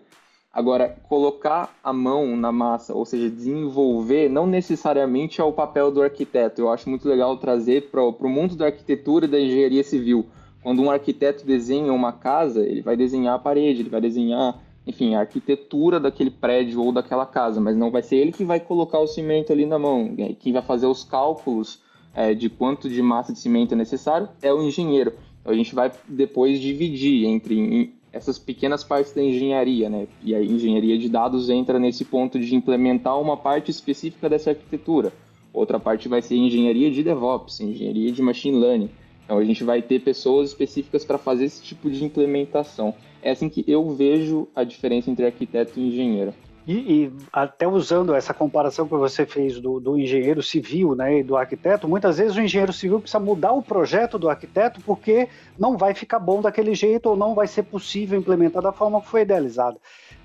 Agora, 0.54 0.96
colocar 1.08 1.74
a 1.82 1.92
mão 1.92 2.36
na 2.36 2.52
massa, 2.52 2.94
ou 2.94 3.04
seja, 3.04 3.28
desenvolver, 3.28 4.30
não 4.30 4.46
necessariamente 4.46 5.40
é 5.40 5.44
o 5.44 5.52
papel 5.52 5.90
do 5.90 6.00
arquiteto. 6.00 6.60
Eu 6.60 6.70
acho 6.70 6.88
muito 6.88 7.08
legal 7.08 7.36
trazer 7.38 7.90
para 7.90 8.00
o 8.00 8.28
mundo 8.28 8.54
da 8.54 8.66
arquitetura 8.66 9.24
e 9.24 9.28
da 9.28 9.40
engenharia 9.40 9.82
civil. 9.82 10.26
Quando 10.62 10.80
um 10.80 10.92
arquiteto 10.92 11.44
desenha 11.44 11.92
uma 11.92 12.12
casa, 12.12 12.64
ele 12.64 12.82
vai 12.82 12.96
desenhar 12.96 13.34
a 13.34 13.38
parede, 13.38 13.82
ele 13.82 13.90
vai 13.90 14.00
desenhar, 14.00 14.62
enfim, 14.86 15.16
a 15.16 15.20
arquitetura 15.20 15.98
daquele 15.98 16.30
prédio 16.30 16.80
ou 16.80 16.92
daquela 16.92 17.26
casa, 17.26 17.60
mas 17.60 17.76
não 17.76 17.90
vai 17.90 18.02
ser 18.02 18.16
ele 18.18 18.30
que 18.30 18.44
vai 18.44 18.60
colocar 18.60 19.00
o 19.00 19.08
cimento 19.08 19.52
ali 19.52 19.66
na 19.66 19.78
mão. 19.78 20.14
Quem 20.38 20.52
vai 20.52 20.62
fazer 20.62 20.86
os 20.86 21.02
cálculos 21.02 21.82
é, 22.14 22.32
de 22.32 22.48
quanto 22.48 22.88
de 22.88 23.02
massa 23.02 23.32
de 23.32 23.40
cimento 23.40 23.74
é 23.74 23.76
necessário 23.76 24.28
é 24.40 24.52
o 24.54 24.62
engenheiro. 24.62 25.14
Então, 25.40 25.52
a 25.52 25.56
gente 25.56 25.74
vai 25.74 25.90
depois 26.08 26.60
dividir 26.60 27.26
entre 27.26 27.92
essas 28.14 28.38
pequenas 28.38 28.84
partes 28.84 29.12
da 29.12 29.20
engenharia, 29.20 29.90
né? 29.90 30.06
E 30.22 30.34
a 30.34 30.40
engenharia 30.40 30.96
de 30.96 31.08
dados 31.08 31.50
entra 31.50 31.80
nesse 31.80 32.04
ponto 32.04 32.38
de 32.38 32.54
implementar 32.54 33.20
uma 33.20 33.36
parte 33.36 33.72
específica 33.72 34.28
dessa 34.28 34.50
arquitetura. 34.50 35.12
Outra 35.52 35.80
parte 35.80 36.08
vai 36.08 36.22
ser 36.22 36.36
engenharia 36.36 36.92
de 36.92 37.02
DevOps, 37.02 37.60
engenharia 37.60 38.12
de 38.12 38.22
machine 38.22 38.56
learning. 38.56 38.90
Então 39.24 39.36
a 39.36 39.44
gente 39.44 39.64
vai 39.64 39.82
ter 39.82 40.00
pessoas 40.00 40.50
específicas 40.50 41.04
para 41.04 41.18
fazer 41.18 41.46
esse 41.46 41.60
tipo 41.60 41.90
de 41.90 42.04
implementação. 42.04 42.94
É 43.20 43.32
assim 43.32 43.48
que 43.48 43.64
eu 43.66 43.90
vejo 43.90 44.46
a 44.54 44.62
diferença 44.62 45.10
entre 45.10 45.26
arquiteto 45.26 45.80
e 45.80 45.88
engenheiro. 45.88 46.32
E, 46.66 46.72
e, 47.04 47.12
até 47.30 47.68
usando 47.68 48.14
essa 48.14 48.32
comparação 48.32 48.88
que 48.88 48.94
você 48.94 49.26
fez 49.26 49.60
do, 49.60 49.78
do, 49.78 49.98
engenheiro 49.98 50.42
civil 50.42 50.94
né, 50.94 51.18
e 51.18 51.22
do 51.22 51.36
arquiteto, 51.36 51.86
muitas 51.86 52.16
vezes 52.16 52.36
o 52.36 52.40
engenheiro 52.40 52.72
civil 52.72 53.00
precisa 53.00 53.20
mudar 53.20 53.52
o 53.52 53.62
projeto 53.62 54.18
do 54.18 54.30
arquiteto 54.30 54.80
porque 54.80 55.28
não 55.58 55.76
vai 55.76 55.92
ficar 55.92 56.18
bom 56.18 56.40
daquele 56.40 56.74
jeito 56.74 57.10
ou 57.10 57.16
não 57.16 57.34
vai 57.34 57.46
ser 57.46 57.64
possível 57.64 58.18
implementar 58.18 58.62
da 58.62 58.72
forma 58.72 59.00
que 59.02 59.08
foi 59.08 59.22
idealizada. 59.22 59.78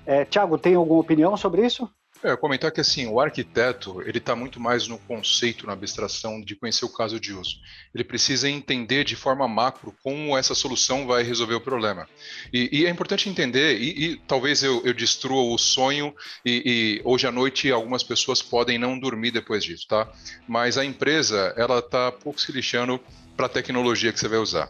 É, 0.06 0.24
Tiago, 0.24 0.56
tem 0.56 0.74
alguma 0.74 1.00
opinião 1.00 1.36
sobre 1.36 1.64
isso? 1.64 1.88
É, 2.22 2.36
comentar 2.36 2.70
que 2.70 2.82
assim, 2.82 3.06
o 3.06 3.18
arquiteto, 3.18 4.02
ele 4.02 4.18
está 4.18 4.36
muito 4.36 4.60
mais 4.60 4.86
no 4.86 4.98
conceito, 4.98 5.66
na 5.66 5.72
abstração 5.72 6.38
de 6.38 6.54
conhecer 6.54 6.84
o 6.84 6.92
caso 6.92 7.18
de 7.18 7.32
uso. 7.32 7.56
Ele 7.94 8.04
precisa 8.04 8.48
entender 8.48 9.04
de 9.04 9.16
forma 9.16 9.48
macro 9.48 9.94
como 10.02 10.36
essa 10.36 10.54
solução 10.54 11.06
vai 11.06 11.22
resolver 11.22 11.54
o 11.54 11.60
problema. 11.60 12.06
E, 12.52 12.80
e 12.80 12.86
é 12.86 12.90
importante 12.90 13.28
entender, 13.28 13.80
e, 13.80 14.04
e 14.04 14.16
talvez 14.28 14.62
eu, 14.62 14.82
eu, 14.84 14.92
destrua 14.92 15.42
o 15.42 15.56
sonho, 15.56 16.14
e, 16.44 17.00
e, 17.00 17.02
hoje 17.04 17.26
à 17.26 17.32
noite 17.32 17.72
algumas 17.72 18.02
pessoas 18.02 18.42
podem 18.42 18.78
não 18.78 18.98
dormir 18.98 19.30
depois 19.30 19.64
disso, 19.64 19.86
tá? 19.88 20.06
Mas 20.46 20.76
a 20.76 20.84
empresa, 20.84 21.54
ela 21.56 21.78
está 21.78 22.12
pouco 22.12 22.38
se 22.38 22.52
lixando 22.52 23.00
para 23.40 23.46
a 23.46 23.48
tecnologia 23.48 24.12
que 24.12 24.20
você 24.20 24.28
vai 24.28 24.38
usar 24.38 24.68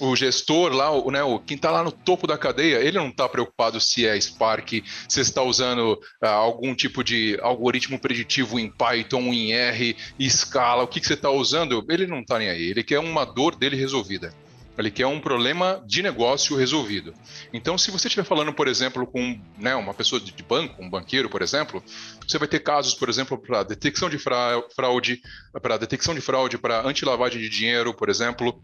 o 0.00 0.16
gestor 0.16 0.72
lá, 0.72 0.90
o, 0.90 1.10
né, 1.10 1.22
o, 1.22 1.38
quem 1.38 1.56
está 1.56 1.70
lá 1.70 1.82
no 1.82 1.92
topo 1.92 2.26
da 2.26 2.38
cadeia, 2.38 2.76
ele 2.78 2.98
não 2.98 3.08
está 3.08 3.28
preocupado 3.28 3.78
se 3.78 4.06
é 4.06 4.18
Spark, 4.18 4.82
se 5.08 5.20
está 5.20 5.42
usando 5.42 6.00
uh, 6.22 6.26
algum 6.26 6.74
tipo 6.74 7.04
de 7.04 7.38
algoritmo 7.42 7.98
preditivo 7.98 8.58
em 8.58 8.70
Python, 8.70 9.20
em 9.32 9.52
R, 9.52 9.94
escala, 10.18 10.84
o 10.84 10.88
que, 10.88 10.98
que 10.98 11.06
você 11.06 11.12
está 11.12 11.30
usando, 11.30 11.84
ele 11.90 12.06
não 12.06 12.20
está 12.20 12.38
nem 12.38 12.48
aí. 12.48 12.70
Ele 12.70 12.82
quer 12.82 13.00
uma 13.00 13.26
dor 13.26 13.54
dele 13.54 13.76
resolvida. 13.76 14.32
Ele 14.76 14.90
quer 14.90 15.06
um 15.06 15.20
problema 15.20 15.82
de 15.86 16.02
negócio 16.02 16.56
resolvido. 16.56 17.12
Então, 17.52 17.76
se 17.76 17.90
você 17.90 18.08
estiver 18.08 18.24
falando, 18.24 18.52
por 18.52 18.66
exemplo, 18.66 19.06
com 19.06 19.38
né, 19.58 19.74
uma 19.74 19.92
pessoa 19.92 20.20
de 20.20 20.42
banco, 20.42 20.82
um 20.82 20.88
banqueiro, 20.88 21.28
por 21.28 21.42
exemplo, 21.42 21.82
você 22.26 22.38
vai 22.38 22.48
ter 22.48 22.60
casos, 22.60 22.94
por 22.94 23.08
exemplo, 23.08 23.36
para 23.36 23.62
detecção 23.62 24.08
de 24.08 24.18
fraude, 24.18 25.20
para 25.60 25.76
detecção 25.76 26.14
de 26.14 26.20
fraude, 26.20 26.58
para 26.58 26.86
anti-lavagem 26.86 27.40
de 27.40 27.48
dinheiro, 27.48 27.92
por 27.92 28.08
exemplo, 28.08 28.62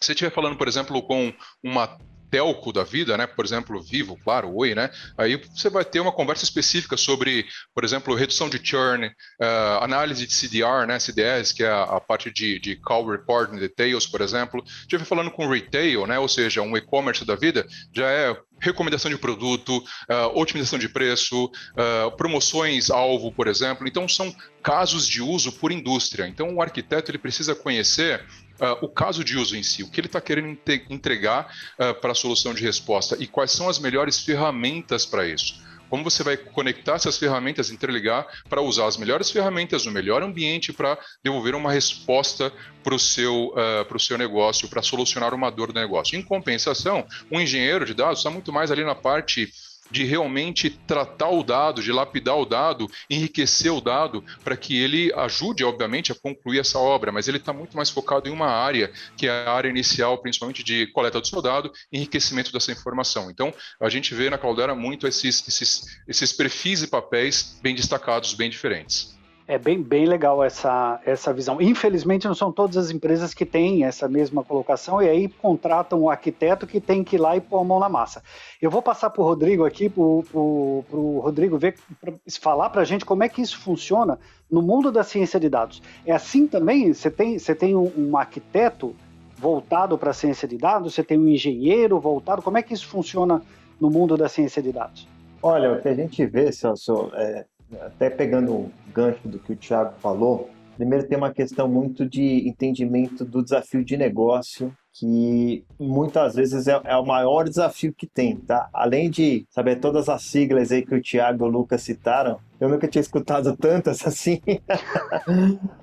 se 0.00 0.06
você 0.06 0.12
estiver 0.12 0.30
falando, 0.30 0.56
por 0.56 0.66
exemplo, 0.66 1.02
com 1.02 1.32
uma 1.62 1.98
telco 2.30 2.72
da 2.72 2.84
vida, 2.84 3.16
né? 3.16 3.26
Por 3.26 3.44
exemplo, 3.44 3.82
Vivo, 3.82 4.18
claro, 4.22 4.54
Oi, 4.54 4.74
né? 4.74 4.90
Aí 5.18 5.36
você 5.36 5.68
vai 5.68 5.84
ter 5.84 6.00
uma 6.00 6.12
conversa 6.12 6.44
específica 6.44 6.96
sobre, 6.96 7.46
por 7.74 7.84
exemplo, 7.84 8.14
redução 8.14 8.48
de 8.48 8.60
churn, 8.62 9.06
uh, 9.06 9.82
análise 9.82 10.26
de 10.26 10.34
CDR, 10.34 10.86
né? 10.86 10.98
CDS, 10.98 11.52
que 11.52 11.64
é 11.64 11.68
a, 11.68 11.82
a 11.82 12.00
parte 12.00 12.30
de, 12.30 12.58
de 12.58 12.76
call 12.76 13.06
reporting 13.08 13.56
details, 13.58 14.06
por 14.06 14.20
exemplo. 14.20 14.62
Estive 14.80 15.04
falando 15.04 15.30
com 15.30 15.48
retail, 15.48 16.06
né? 16.06 16.18
Ou 16.18 16.28
seja, 16.28 16.62
um 16.62 16.76
e-commerce 16.76 17.24
da 17.24 17.34
vida, 17.34 17.66
já 17.92 18.08
é 18.08 18.36
recomendação 18.60 19.10
de 19.10 19.16
produto, 19.16 19.78
uh, 19.78 20.38
otimização 20.38 20.78
de 20.78 20.88
preço, 20.88 21.46
uh, 21.46 22.10
promoções 22.16 22.90
alvo, 22.90 23.32
por 23.32 23.48
exemplo. 23.48 23.88
Então 23.88 24.08
são 24.08 24.34
casos 24.62 25.06
de 25.06 25.22
uso 25.22 25.52
por 25.52 25.72
indústria. 25.72 26.28
Então 26.28 26.54
o 26.54 26.62
arquiteto 26.62 27.10
ele 27.10 27.18
precisa 27.18 27.54
conhecer 27.54 28.24
Uh, 28.60 28.76
o 28.84 28.88
caso 28.90 29.24
de 29.24 29.38
uso 29.38 29.56
em 29.56 29.62
si, 29.62 29.82
o 29.82 29.88
que 29.88 29.98
ele 29.98 30.06
está 30.06 30.20
querendo 30.20 30.58
entregar 30.90 31.50
uh, 31.78 31.98
para 31.98 32.12
a 32.12 32.14
solução 32.14 32.52
de 32.52 32.62
resposta 32.62 33.16
e 33.18 33.26
quais 33.26 33.52
são 33.52 33.70
as 33.70 33.78
melhores 33.78 34.20
ferramentas 34.20 35.06
para 35.06 35.26
isso. 35.26 35.62
Como 35.90 36.04
você 36.04 36.22
vai 36.22 36.36
conectar 36.36 36.94
essas 36.94 37.18
ferramentas, 37.18 37.70
interligar 37.70 38.26
para 38.48 38.62
usar 38.62 38.86
as 38.86 38.96
melhores 38.96 39.30
ferramentas 39.30 39.84
no 39.84 39.92
melhor 39.92 40.22
ambiente 40.22 40.72
para 40.72 40.96
devolver 41.22 41.54
uma 41.54 41.72
resposta 41.72 42.52
para 42.82 42.94
o 42.94 42.98
seu, 42.98 43.52
uh, 43.52 43.98
seu 44.00 44.16
negócio, 44.16 44.68
para 44.68 44.80
solucionar 44.80 45.34
uma 45.34 45.50
dor 45.50 45.72
do 45.72 45.78
negócio. 45.78 46.16
Em 46.16 46.22
compensação, 46.22 47.06
um 47.30 47.40
engenheiro 47.40 47.84
de 47.84 47.92
dados 47.92 48.20
está 48.20 48.30
muito 48.30 48.52
mais 48.52 48.70
ali 48.70 48.84
na 48.84 48.94
parte 48.94 49.52
de 49.90 50.04
realmente 50.04 50.70
tratar 50.70 51.30
o 51.30 51.42
dado, 51.42 51.82
de 51.82 51.92
lapidar 51.92 52.36
o 52.36 52.44
dado, 52.44 52.90
enriquecer 53.08 53.72
o 53.72 53.80
dado, 53.80 54.24
para 54.44 54.56
que 54.56 54.80
ele 54.80 55.12
ajude, 55.14 55.64
obviamente, 55.64 56.12
a 56.12 56.14
concluir 56.14 56.60
essa 56.60 56.78
obra, 56.78 57.12
mas 57.12 57.28
ele 57.28 57.38
está 57.38 57.52
muito 57.52 57.76
mais 57.76 57.90
focado 57.90 58.28
em 58.28 58.32
uma 58.32 58.48
área, 58.48 58.92
que 59.16 59.26
é 59.26 59.30
a 59.30 59.52
área 59.52 59.68
inicial, 59.68 60.18
principalmente 60.18 60.62
de 60.62 60.86
coleta 60.88 61.20
do 61.20 61.26
seu 61.26 61.42
dado, 61.42 61.72
enriquecimento 61.92 62.52
dessa 62.52 62.72
informação. 62.72 63.30
Então, 63.30 63.52
a 63.80 63.88
gente 63.88 64.14
vê 64.14 64.30
na 64.30 64.38
Caldera 64.38 64.74
muito 64.74 65.06
esses, 65.06 65.46
esses, 65.46 66.00
esses 66.06 66.32
perfis 66.32 66.82
e 66.82 66.86
papéis 66.86 67.58
bem 67.62 67.74
destacados, 67.74 68.34
bem 68.34 68.48
diferentes. 68.48 69.19
É 69.50 69.58
bem, 69.58 69.82
bem 69.82 70.06
legal 70.06 70.44
essa, 70.44 71.00
essa 71.04 71.32
visão. 71.32 71.60
Infelizmente, 71.60 72.28
não 72.28 72.36
são 72.36 72.52
todas 72.52 72.76
as 72.76 72.92
empresas 72.92 73.34
que 73.34 73.44
têm 73.44 73.84
essa 73.84 74.08
mesma 74.08 74.44
colocação 74.44 75.02
e 75.02 75.08
aí 75.08 75.26
contratam 75.28 76.02
o 76.02 76.08
arquiteto 76.08 76.68
que 76.68 76.80
tem 76.80 77.02
que 77.02 77.16
ir 77.16 77.18
lá 77.18 77.36
e 77.36 77.40
pôr 77.40 77.58
a 77.58 77.64
mão 77.64 77.80
na 77.80 77.88
massa. 77.88 78.22
Eu 78.62 78.70
vou 78.70 78.80
passar 78.80 79.10
para 79.10 79.20
o 79.20 79.24
Rodrigo 79.24 79.64
aqui, 79.64 79.88
para 79.88 80.00
o 80.00 81.20
Rodrigo 81.20 81.58
ver, 81.58 81.74
pra 82.00 82.14
falar 82.40 82.70
para 82.70 82.82
a 82.82 82.84
gente 82.84 83.04
como 83.04 83.24
é 83.24 83.28
que 83.28 83.42
isso 83.42 83.58
funciona 83.58 84.20
no 84.48 84.62
mundo 84.62 84.92
da 84.92 85.02
ciência 85.02 85.40
de 85.40 85.48
dados. 85.48 85.82
É 86.06 86.12
assim 86.12 86.46
também? 86.46 86.94
Você 86.94 87.10
tem, 87.10 87.36
você 87.36 87.52
tem 87.52 87.74
um, 87.74 87.90
um 87.98 88.16
arquiteto 88.16 88.94
voltado 89.36 89.98
para 89.98 90.10
a 90.10 90.14
ciência 90.14 90.46
de 90.46 90.58
dados? 90.58 90.94
Você 90.94 91.02
tem 91.02 91.18
um 91.18 91.26
engenheiro 91.26 91.98
voltado? 91.98 92.40
Como 92.40 92.56
é 92.56 92.62
que 92.62 92.72
isso 92.72 92.86
funciona 92.86 93.42
no 93.80 93.90
mundo 93.90 94.16
da 94.16 94.28
ciência 94.28 94.62
de 94.62 94.70
dados? 94.70 95.08
Olha, 95.42 95.72
o 95.72 95.82
que 95.82 95.88
a 95.88 95.94
gente 95.94 96.24
vê, 96.24 96.52
Celso, 96.52 97.10
é, 97.14 97.46
até 97.80 98.10
pegando 98.10 98.52
o 98.52 98.72
gancho 98.92 99.28
do 99.28 99.38
que 99.38 99.52
o 99.52 99.56
Thiago 99.56 99.94
falou, 100.00 100.50
primeiro 100.76 101.06
tem 101.06 101.18
uma 101.18 101.32
questão 101.32 101.68
muito 101.68 102.08
de 102.08 102.48
entendimento 102.48 103.24
do 103.24 103.42
desafio 103.42 103.84
de 103.84 103.96
negócio, 103.96 104.74
que 104.92 105.64
muitas 105.78 106.34
vezes 106.34 106.66
é, 106.66 106.80
é, 106.84 106.96
o 106.96 107.04
maior 107.04 107.48
desafio 107.48 107.92
que 107.92 108.06
tem, 108.06 108.36
tá? 108.36 108.68
Além 108.72 109.10
de 109.10 109.46
saber 109.50 109.76
todas 109.76 110.08
as 110.08 110.22
siglas 110.22 110.72
aí 110.72 110.84
que 110.84 110.94
o 110.94 111.02
Thiago 111.02 111.44
e 111.44 111.48
o 111.48 111.50
Lucas 111.50 111.82
citaram, 111.82 112.38
eu 112.58 112.68
nunca 112.68 112.88
tinha 112.88 113.00
escutado 113.00 113.56
tantas 113.56 114.04
assim. 114.06 114.40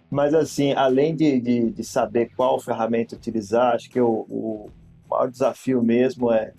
Mas 0.09 0.33
assim, 0.33 0.73
além 0.73 1.15
de, 1.15 1.39
de, 1.39 1.71
de, 1.71 1.83
saber 1.83 2.31
qual 2.35 2.59
ferramenta 2.59 3.15
utilizar, 3.15 3.75
acho 3.75 3.89
que 3.89 4.01
o, 4.01 4.25
o 4.29 4.69
maior 5.09 5.29
desafio 5.29 5.81
mesmo 5.81 6.31
é 6.31 6.53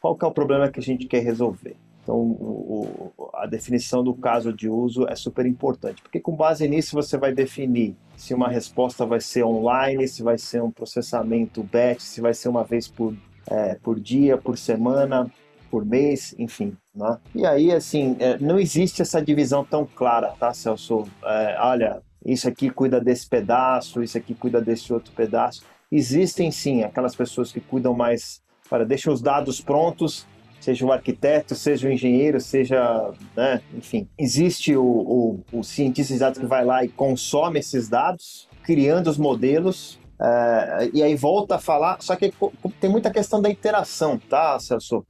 qual 0.00 0.16
que 0.16 0.24
é 0.24 0.28
o 0.28 0.32
problema 0.32 0.70
que 0.70 0.80
a 0.80 0.82
gente 0.82 1.06
quer 1.06 1.22
resolver. 1.22 1.76
Então, 2.10 2.22
o, 2.22 3.12
a 3.32 3.46
definição 3.46 4.02
do 4.02 4.12
caso 4.12 4.52
de 4.52 4.68
uso 4.68 5.06
é 5.08 5.14
super 5.14 5.46
importante, 5.46 6.02
porque 6.02 6.18
com 6.18 6.34
base 6.34 6.68
nisso 6.68 6.96
você 6.96 7.16
vai 7.16 7.32
definir 7.32 7.96
se 8.16 8.34
uma 8.34 8.48
resposta 8.48 9.06
vai 9.06 9.20
ser 9.20 9.44
online, 9.44 10.08
se 10.08 10.20
vai 10.20 10.36
ser 10.36 10.60
um 10.60 10.72
processamento 10.72 11.62
batch, 11.62 12.00
se 12.00 12.20
vai 12.20 12.34
ser 12.34 12.48
uma 12.48 12.64
vez 12.64 12.88
por, 12.88 13.14
é, 13.46 13.76
por 13.76 14.00
dia, 14.00 14.36
por 14.36 14.58
semana, 14.58 15.30
por 15.70 15.84
mês, 15.84 16.34
enfim. 16.36 16.76
Né? 16.92 17.16
E 17.32 17.46
aí, 17.46 17.70
assim, 17.70 18.16
é, 18.18 18.36
não 18.38 18.58
existe 18.58 19.00
essa 19.00 19.22
divisão 19.22 19.64
tão 19.64 19.86
clara, 19.86 20.34
tá, 20.36 20.52
Celso? 20.52 21.04
É, 21.22 21.58
olha, 21.60 22.02
isso 22.26 22.48
aqui 22.48 22.70
cuida 22.70 23.00
desse 23.00 23.28
pedaço, 23.28 24.02
isso 24.02 24.18
aqui 24.18 24.34
cuida 24.34 24.60
desse 24.60 24.92
outro 24.92 25.12
pedaço. 25.12 25.62
Existem 25.92 26.50
sim 26.50 26.82
aquelas 26.82 27.14
pessoas 27.14 27.52
que 27.52 27.60
cuidam 27.60 27.94
mais, 27.94 28.42
para 28.68 28.84
deixa 28.84 29.12
os 29.12 29.22
dados 29.22 29.60
prontos 29.60 30.26
seja 30.60 30.84
o 30.84 30.92
arquiteto, 30.92 31.54
seja 31.54 31.88
o 31.88 31.92
engenheiro, 31.92 32.40
seja, 32.40 33.12
né, 33.36 33.62
enfim, 33.74 34.06
existe 34.18 34.76
o, 34.76 34.84
o, 34.84 35.40
o, 35.52 35.64
cientista 35.64 36.12
de 36.12 36.20
dados 36.20 36.38
que 36.38 36.46
vai 36.46 36.64
lá 36.64 36.84
e 36.84 36.88
consome 36.88 37.58
esses 37.58 37.88
dados, 37.88 38.48
criando 38.62 39.08
os 39.08 39.16
modelos, 39.16 39.98
é, 40.20 40.90
e 40.92 41.02
aí 41.02 41.16
volta 41.16 41.56
a 41.56 41.58
falar, 41.58 41.96
só 42.00 42.14
que 42.14 42.32
tem 42.78 42.90
muita 42.90 43.10
questão 43.10 43.40
da 43.40 43.50
interação, 43.50 44.18
tá, 44.18 44.58
Celso? 44.60 45.04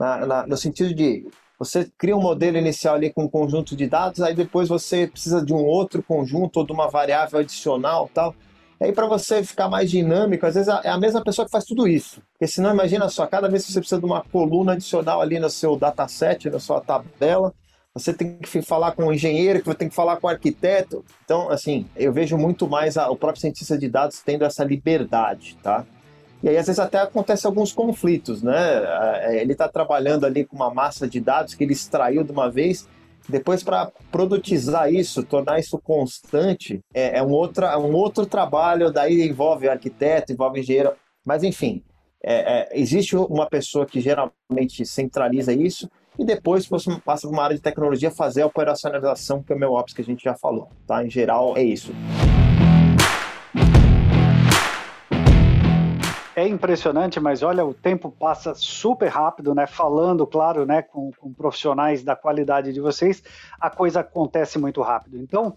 Na, 0.00 0.26
na, 0.26 0.46
no 0.46 0.56
sentido 0.56 0.94
de 0.94 1.26
você 1.58 1.88
cria 1.96 2.16
um 2.16 2.20
modelo 2.20 2.56
inicial 2.56 2.96
ali 2.96 3.12
com 3.12 3.24
um 3.24 3.28
conjunto 3.28 3.76
de 3.76 3.86
dados, 3.86 4.20
aí 4.20 4.34
depois 4.34 4.68
você 4.68 5.06
precisa 5.06 5.44
de 5.44 5.52
um 5.52 5.64
outro 5.64 6.02
conjunto 6.02 6.58
ou 6.58 6.66
de 6.66 6.72
uma 6.72 6.88
variável 6.88 7.38
adicional 7.38 8.10
tal. 8.12 8.34
E 8.80 8.84
aí, 8.84 8.92
para 8.92 9.06
você 9.06 9.42
ficar 9.42 9.68
mais 9.68 9.90
dinâmico, 9.90 10.46
às 10.46 10.54
vezes 10.54 10.68
é 10.82 10.88
a 10.88 10.98
mesma 10.98 11.22
pessoa 11.22 11.46
que 11.46 11.52
faz 11.52 11.64
tudo 11.64 11.86
isso. 11.86 12.20
Porque 12.32 12.46
senão, 12.46 12.72
imagina 12.72 13.08
só, 13.08 13.26
cada 13.26 13.48
vez 13.48 13.64
que 13.64 13.72
você 13.72 13.78
precisa 13.78 14.00
de 14.00 14.06
uma 14.06 14.22
coluna 14.22 14.72
adicional 14.72 15.20
ali 15.20 15.38
no 15.38 15.48
seu 15.48 15.76
dataset, 15.76 16.50
na 16.50 16.58
sua 16.58 16.80
tabela, 16.80 17.54
você 17.94 18.12
tem 18.12 18.36
que 18.36 18.60
falar 18.62 18.92
com 18.92 19.06
o 19.06 19.12
engenheiro, 19.12 19.62
que 19.62 19.74
tem 19.74 19.88
que 19.88 19.94
falar 19.94 20.16
com 20.16 20.26
o 20.26 20.30
arquiteto. 20.30 21.04
Então, 21.24 21.48
assim, 21.48 21.86
eu 21.94 22.12
vejo 22.12 22.36
muito 22.36 22.68
mais 22.68 22.96
a, 22.96 23.08
o 23.08 23.16
próprio 23.16 23.40
cientista 23.40 23.78
de 23.78 23.88
dados 23.88 24.20
tendo 24.20 24.44
essa 24.44 24.64
liberdade, 24.64 25.56
tá? 25.62 25.84
E 26.42 26.48
aí, 26.48 26.56
às 26.58 26.66
vezes, 26.66 26.80
até 26.80 26.98
acontece 26.98 27.46
alguns 27.46 27.72
conflitos, 27.72 28.42
né? 28.42 28.82
É, 29.22 29.40
ele 29.40 29.52
está 29.52 29.68
trabalhando 29.68 30.26
ali 30.26 30.44
com 30.44 30.56
uma 30.56 30.74
massa 30.74 31.08
de 31.08 31.20
dados 31.20 31.54
que 31.54 31.62
ele 31.62 31.72
extraiu 31.72 32.24
de 32.24 32.32
uma 32.32 32.50
vez 32.50 32.88
depois, 33.28 33.62
para 33.62 33.90
produtizar 34.10 34.92
isso, 34.92 35.22
tornar 35.22 35.58
isso 35.58 35.78
constante, 35.78 36.80
é, 36.92 37.18
é, 37.18 37.22
um, 37.22 37.30
outra, 37.30 37.78
um 37.78 37.94
outro 37.94 38.26
trabalho, 38.26 38.92
daí 38.92 39.26
envolve 39.26 39.68
arquiteto, 39.68 40.32
envolve 40.32 40.60
engenheiro, 40.60 40.92
mas 41.24 41.42
enfim, 41.42 41.82
é, 42.22 42.60
é, 42.60 42.68
existe 42.72 43.16
uma 43.16 43.46
pessoa 43.48 43.86
que 43.86 44.00
geralmente 44.00 44.84
centraliza 44.84 45.52
isso 45.52 45.90
e 46.18 46.24
depois 46.24 46.68
passa 47.04 47.26
para 47.26 47.34
uma 47.34 47.44
área 47.44 47.56
de 47.56 47.62
tecnologia 47.62 48.10
fazer 48.10 48.42
a 48.42 48.46
operacionalização, 48.46 49.42
que 49.42 49.52
é 49.52 49.56
o 49.56 49.58
meu 49.58 49.72
ops 49.72 49.94
que 49.94 50.02
a 50.02 50.04
gente 50.04 50.22
já 50.22 50.34
falou, 50.34 50.68
tá? 50.86 51.04
Em 51.04 51.10
geral, 51.10 51.56
é 51.56 51.62
isso. 51.62 51.92
É 56.36 56.46
impressionante, 56.46 57.20
mas 57.20 57.42
olha, 57.42 57.64
o 57.64 57.72
tempo 57.72 58.10
passa 58.10 58.54
super 58.54 59.08
rápido, 59.08 59.54
né? 59.54 59.66
Falando, 59.66 60.26
claro, 60.26 60.66
né, 60.66 60.82
com, 60.82 61.10
com 61.18 61.32
profissionais 61.32 62.02
da 62.02 62.16
qualidade 62.16 62.72
de 62.72 62.80
vocês, 62.80 63.22
a 63.60 63.70
coisa 63.70 64.00
acontece 64.00 64.58
muito 64.58 64.82
rápido. 64.82 65.18
Então, 65.18 65.54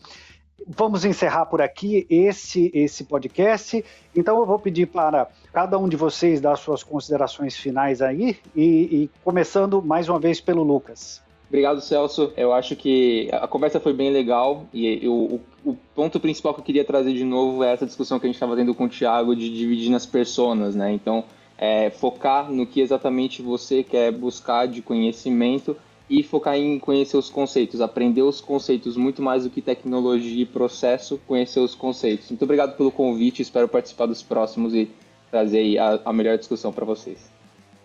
vamos 0.67 1.05
encerrar 1.05 1.45
por 1.45 1.61
aqui 1.61 2.07
esse 2.09 2.71
esse 2.73 3.03
podcast. 3.03 3.83
Então 4.15 4.39
eu 4.39 4.45
vou 4.45 4.59
pedir 4.59 4.87
para 4.87 5.27
cada 5.53 5.77
um 5.77 5.87
de 5.87 5.95
vocês 5.95 6.41
dar 6.41 6.55
suas 6.55 6.83
considerações 6.83 7.55
finais 7.55 8.01
aí 8.01 8.39
e, 8.55 8.63
e 8.63 9.11
começando 9.23 9.81
mais 9.81 10.09
uma 10.09 10.19
vez 10.19 10.41
pelo 10.41 10.63
Lucas. 10.63 11.26
Obrigado, 11.49 11.79
Celso. 11.79 12.33
Eu 12.35 12.51
acho 12.51 12.75
que 12.75 13.29
a 13.31 13.47
conversa 13.47 13.79
foi 13.79 13.93
bem 13.93 14.11
legal 14.11 14.65
e 14.73 15.05
eu, 15.05 15.13
o, 15.13 15.41
o, 15.71 15.77
ponto 15.95 16.19
principal 16.19 16.53
que 16.53 16.59
eu 16.59 16.63
queria 16.65 16.83
trazer 16.83 17.13
de 17.13 17.23
novo 17.23 17.63
é 17.63 17.71
essa 17.71 17.85
discussão 17.85 18.19
que 18.19 18.25
a 18.25 18.29
gente 18.29 18.35
estava 18.35 18.55
tendo 18.55 18.75
com 18.75 18.85
o 18.85 18.89
Thiago 18.89 19.35
de 19.35 19.49
dividir 19.49 19.89
nas 19.89 20.05
personas, 20.05 20.75
né? 20.75 20.91
Então, 20.91 21.23
é, 21.57 21.89
focar 21.89 22.51
no 22.51 22.67
que 22.67 22.81
exatamente 22.81 23.41
você 23.41 23.81
quer 23.81 24.11
buscar 24.11 24.67
de 24.67 24.81
conhecimento 24.81 25.75
e 26.09 26.21
focar 26.21 26.57
em 26.57 26.79
conhecer 26.79 27.17
os 27.17 27.29
conceitos, 27.29 27.81
aprender 27.81 28.21
os 28.21 28.41
conceitos 28.41 28.97
muito 28.97 29.21
mais 29.21 29.43
do 29.43 29.49
que 29.49 29.61
tecnologia 29.61 30.43
e 30.43 30.45
processo, 30.45 31.19
conhecer 31.27 31.59
os 31.59 31.75
conceitos. 31.75 32.29
Muito 32.29 32.43
obrigado 32.43 32.75
pelo 32.75 32.91
convite, 32.91 33.41
espero 33.41 33.67
participar 33.67 34.05
dos 34.05 34.21
próximos 34.21 34.73
e 34.73 34.89
trazer 35.31 35.77
a, 35.77 35.99
a 36.05 36.13
melhor 36.13 36.37
discussão 36.37 36.71
para 36.71 36.85
vocês. 36.85 37.36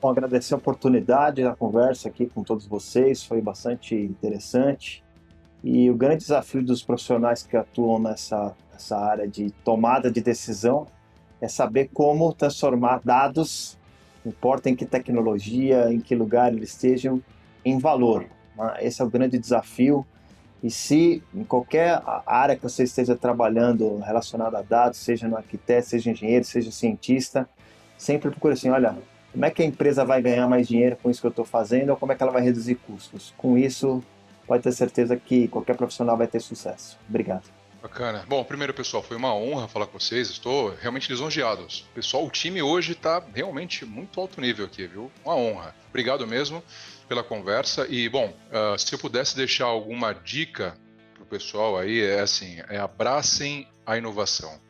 Bom, 0.02 0.10
agradecer 0.10 0.52
a 0.52 0.56
oportunidade 0.56 1.44
da 1.44 1.54
conversa 1.54 2.08
aqui 2.08 2.26
com 2.26 2.42
todos 2.42 2.66
vocês, 2.66 3.22
foi 3.22 3.40
bastante 3.40 3.94
interessante. 3.94 5.00
E 5.62 5.88
o 5.88 5.94
grande 5.94 6.24
desafio 6.24 6.60
dos 6.60 6.82
profissionais 6.82 7.44
que 7.44 7.56
atuam 7.56 8.00
nessa, 8.00 8.52
nessa 8.72 8.98
área 8.98 9.28
de 9.28 9.52
tomada 9.64 10.10
de 10.10 10.20
decisão 10.20 10.88
é 11.40 11.46
saber 11.46 11.88
como 11.94 12.32
transformar 12.32 13.00
dados, 13.04 13.78
não 14.24 14.32
importa 14.32 14.68
em 14.68 14.74
que 14.74 14.84
tecnologia, 14.84 15.92
em 15.92 16.00
que 16.00 16.16
lugar 16.16 16.52
eles 16.52 16.70
estejam, 16.70 17.22
em 17.64 17.78
valor. 17.78 18.26
Né? 18.56 18.78
Esse 18.80 19.02
é 19.02 19.04
o 19.04 19.08
grande 19.08 19.38
desafio. 19.38 20.04
E 20.64 20.68
se 20.68 21.22
em 21.32 21.44
qualquer 21.44 22.02
área 22.26 22.56
que 22.56 22.62
você 22.64 22.82
esteja 22.82 23.14
trabalhando 23.14 23.98
relacionada 23.98 24.58
a 24.58 24.62
dados, 24.62 24.98
seja 24.98 25.28
no 25.28 25.36
arquiteto, 25.36 25.86
seja 25.86 26.10
engenheiro, 26.10 26.44
seja 26.44 26.72
cientista, 26.72 27.48
sempre 27.96 28.30
procure 28.30 28.54
assim, 28.54 28.68
olha, 28.68 28.96
Como 29.32 29.44
é 29.44 29.50
que 29.50 29.62
a 29.62 29.64
empresa 29.64 30.04
vai 30.04 30.20
ganhar 30.20 30.46
mais 30.46 30.68
dinheiro 30.68 30.96
com 31.02 31.10
isso 31.10 31.20
que 31.20 31.26
eu 31.26 31.30
estou 31.30 31.44
fazendo 31.44 31.90
ou 31.90 31.96
como 31.96 32.12
é 32.12 32.14
que 32.14 32.22
ela 32.22 32.32
vai 32.32 32.42
reduzir 32.42 32.74
custos? 32.74 33.32
Com 33.36 33.56
isso, 33.56 34.02
pode 34.46 34.62
ter 34.62 34.72
certeza 34.72 35.16
que 35.16 35.48
qualquer 35.48 35.74
profissional 35.76 36.16
vai 36.16 36.26
ter 36.26 36.40
sucesso. 36.40 36.98
Obrigado. 37.08 37.44
Bacana. 37.82 38.24
Bom, 38.28 38.44
primeiro, 38.44 38.72
pessoal, 38.72 39.02
foi 39.02 39.16
uma 39.16 39.34
honra 39.34 39.66
falar 39.66 39.86
com 39.86 39.98
vocês. 39.98 40.30
Estou 40.30 40.72
realmente 40.80 41.10
lisonjeado. 41.10 41.66
Pessoal, 41.92 42.24
o 42.24 42.30
time 42.30 42.62
hoje 42.62 42.92
está 42.92 43.20
realmente 43.34 43.84
muito 43.84 44.20
alto 44.20 44.40
nível 44.40 44.66
aqui, 44.66 44.86
viu? 44.86 45.10
Uma 45.24 45.34
honra. 45.34 45.74
Obrigado 45.88 46.24
mesmo 46.24 46.62
pela 47.08 47.24
conversa. 47.24 47.86
E, 47.88 48.08
bom, 48.08 48.32
uh, 48.52 48.78
se 48.78 48.94
eu 48.94 48.98
pudesse 49.00 49.34
deixar 49.34 49.64
alguma 49.64 50.12
dica 50.12 50.76
para 51.14 51.24
o 51.24 51.26
pessoal 51.26 51.76
aí, 51.76 52.00
é 52.00 52.20
assim: 52.20 52.60
é 52.68 52.78
abracem 52.78 53.66
a 53.84 53.98
inovação. 53.98 54.60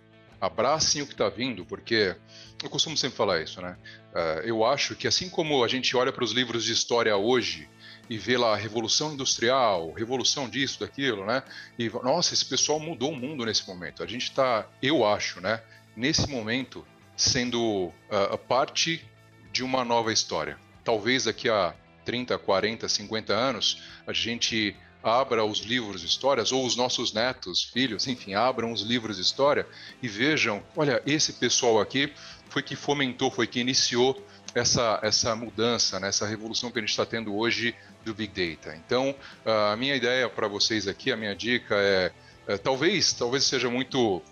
Abracem 0.42 1.02
o 1.02 1.06
que 1.06 1.12
está 1.12 1.28
vindo, 1.28 1.64
porque 1.64 2.16
eu 2.64 2.68
costumo 2.68 2.96
sempre 2.96 3.16
falar 3.16 3.40
isso, 3.40 3.62
né? 3.62 3.78
Uh, 4.12 4.40
eu 4.44 4.64
acho 4.64 4.96
que 4.96 5.06
assim 5.06 5.30
como 5.30 5.62
a 5.62 5.68
gente 5.68 5.96
olha 5.96 6.12
para 6.12 6.24
os 6.24 6.32
livros 6.32 6.64
de 6.64 6.72
história 6.72 7.16
hoje 7.16 7.70
e 8.10 8.18
vê 8.18 8.36
lá 8.36 8.52
a 8.52 8.56
revolução 8.56 9.12
industrial, 9.14 9.92
revolução 9.92 10.48
disso, 10.48 10.80
daquilo, 10.80 11.24
né? 11.24 11.44
E 11.78 11.88
nossa, 12.02 12.34
esse 12.34 12.44
pessoal 12.44 12.80
mudou 12.80 13.12
o 13.12 13.16
mundo 13.16 13.46
nesse 13.46 13.64
momento. 13.68 14.02
A 14.02 14.06
gente 14.08 14.24
está, 14.24 14.68
eu 14.82 15.06
acho, 15.06 15.40
né? 15.40 15.62
Nesse 15.94 16.28
momento, 16.28 16.84
sendo 17.16 17.92
uh, 18.10 18.36
parte 18.48 19.08
de 19.52 19.62
uma 19.62 19.84
nova 19.84 20.12
história. 20.12 20.58
Talvez 20.82 21.26
daqui 21.26 21.48
a 21.48 21.72
30, 22.04 22.36
40, 22.36 22.88
50 22.88 23.32
anos, 23.32 23.80
a 24.04 24.12
gente 24.12 24.74
abra 25.02 25.44
os 25.44 25.60
livros 25.60 26.00
de 26.00 26.06
histórias, 26.06 26.52
ou 26.52 26.64
os 26.64 26.76
nossos 26.76 27.12
netos, 27.12 27.62
filhos, 27.62 28.06
enfim, 28.06 28.34
abram 28.34 28.72
os 28.72 28.82
livros 28.82 29.16
de 29.16 29.22
história 29.22 29.66
e 30.02 30.08
vejam: 30.08 30.62
olha, 30.76 31.02
esse 31.06 31.34
pessoal 31.34 31.80
aqui 31.80 32.12
foi 32.48 32.62
que 32.62 32.76
fomentou, 32.76 33.30
foi 33.30 33.46
que 33.46 33.60
iniciou 33.60 34.22
essa, 34.54 34.98
essa 35.02 35.34
mudança, 35.34 35.98
né, 35.98 36.08
essa 36.08 36.26
revolução 36.26 36.70
que 36.70 36.78
a 36.78 36.82
gente 36.82 36.90
está 36.90 37.06
tendo 37.06 37.34
hoje 37.34 37.74
do 38.04 38.14
Big 38.14 38.32
Data. 38.32 38.76
Então, 38.76 39.14
a 39.44 39.76
minha 39.76 39.94
ideia 39.96 40.28
para 40.28 40.48
vocês 40.48 40.86
aqui, 40.86 41.10
a 41.10 41.16
minha 41.16 41.34
dica 41.34 41.74
é, 41.76 42.12
é 42.46 42.58
talvez, 42.58 43.12
talvez 43.12 43.44
seja 43.44 43.70
muito 43.70 44.22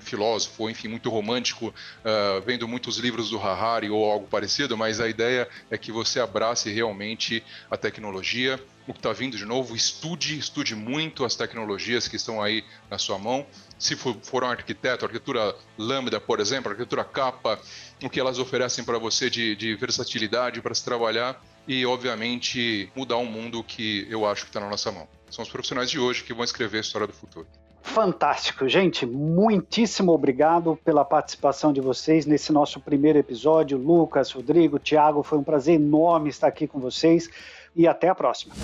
filósofo, 0.00 0.64
ou 0.64 0.70
enfim, 0.70 0.88
muito 0.88 1.10
romântico, 1.10 1.68
uh, 1.68 2.40
vendo 2.44 2.66
muitos 2.68 2.98
livros 2.98 3.30
do 3.30 3.38
Harari 3.38 3.90
ou 3.90 4.10
algo 4.10 4.26
parecido, 4.26 4.76
mas 4.76 5.00
a 5.00 5.08
ideia 5.08 5.48
é 5.70 5.78
que 5.78 5.92
você 5.92 6.20
abrace 6.20 6.70
realmente 6.70 7.42
a 7.70 7.76
tecnologia, 7.76 8.58
o 8.86 8.92
que 8.92 8.98
está 8.98 9.12
vindo 9.12 9.36
de 9.36 9.44
novo, 9.44 9.76
estude, 9.76 10.38
estude 10.38 10.74
muito 10.74 11.24
as 11.24 11.36
tecnologias 11.36 12.08
que 12.08 12.16
estão 12.16 12.42
aí 12.42 12.64
na 12.90 12.98
sua 12.98 13.18
mão. 13.18 13.46
Se 13.78 13.94
for, 13.94 14.16
for 14.22 14.42
um 14.42 14.48
arquiteto, 14.48 15.04
arquitetura 15.04 15.54
Lambda, 15.78 16.20
por 16.20 16.40
exemplo, 16.40 16.70
arquitetura 16.70 17.04
capa, 17.04 17.60
o 18.02 18.10
que 18.10 18.18
elas 18.18 18.38
oferecem 18.38 18.84
para 18.84 18.98
você 18.98 19.30
de, 19.30 19.54
de 19.54 19.74
versatilidade 19.76 20.60
para 20.60 20.74
se 20.74 20.84
trabalhar 20.84 21.40
e, 21.66 21.86
obviamente, 21.86 22.90
mudar 22.96 23.18
um 23.18 23.26
mundo 23.26 23.62
que 23.62 24.06
eu 24.10 24.26
acho 24.26 24.42
que 24.42 24.50
está 24.50 24.60
na 24.60 24.68
nossa 24.68 24.90
mão. 24.90 25.08
São 25.30 25.42
os 25.42 25.48
profissionais 25.48 25.90
de 25.90 25.98
hoje 25.98 26.24
que 26.24 26.34
vão 26.34 26.44
escrever 26.44 26.78
a 26.78 26.80
história 26.80 27.06
do 27.06 27.12
futuro. 27.12 27.46
Fantástico, 27.82 28.68
gente. 28.68 29.04
Muitíssimo 29.04 30.12
obrigado 30.12 30.78
pela 30.84 31.04
participação 31.04 31.72
de 31.72 31.80
vocês 31.80 32.24
nesse 32.24 32.52
nosso 32.52 32.80
primeiro 32.80 33.18
episódio. 33.18 33.76
Lucas, 33.76 34.30
Rodrigo, 34.30 34.78
Thiago, 34.78 35.22
foi 35.22 35.36
um 35.38 35.42
prazer 35.42 35.74
enorme 35.74 36.30
estar 36.30 36.46
aqui 36.46 36.66
com 36.66 36.78
vocês 36.78 37.28
e 37.76 37.86
até 37.86 38.08
a 38.08 38.14
próxima. 38.14 38.54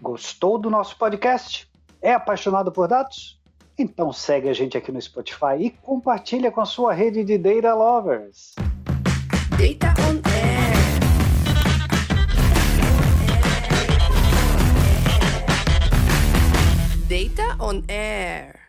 Gostou 0.00 0.58
do 0.58 0.70
nosso 0.70 0.96
podcast? 0.96 1.68
É 2.00 2.12
apaixonado 2.12 2.70
por 2.70 2.86
dados? 2.86 3.40
Então 3.78 4.12
segue 4.12 4.48
a 4.48 4.52
gente 4.52 4.78
aqui 4.78 4.90
no 4.92 5.00
Spotify 5.00 5.56
e 5.58 5.70
compartilha 5.70 6.50
com 6.50 6.60
a 6.60 6.64
sua 6.64 6.92
rede 6.92 7.24
de 7.24 7.36
Data 7.36 7.74
Lovers. 7.74 8.54
Data 9.50 9.94
on 10.02 10.20
Air. 10.30 10.75
Data 17.16 17.56
on 17.58 17.82
Air. 17.88 18.65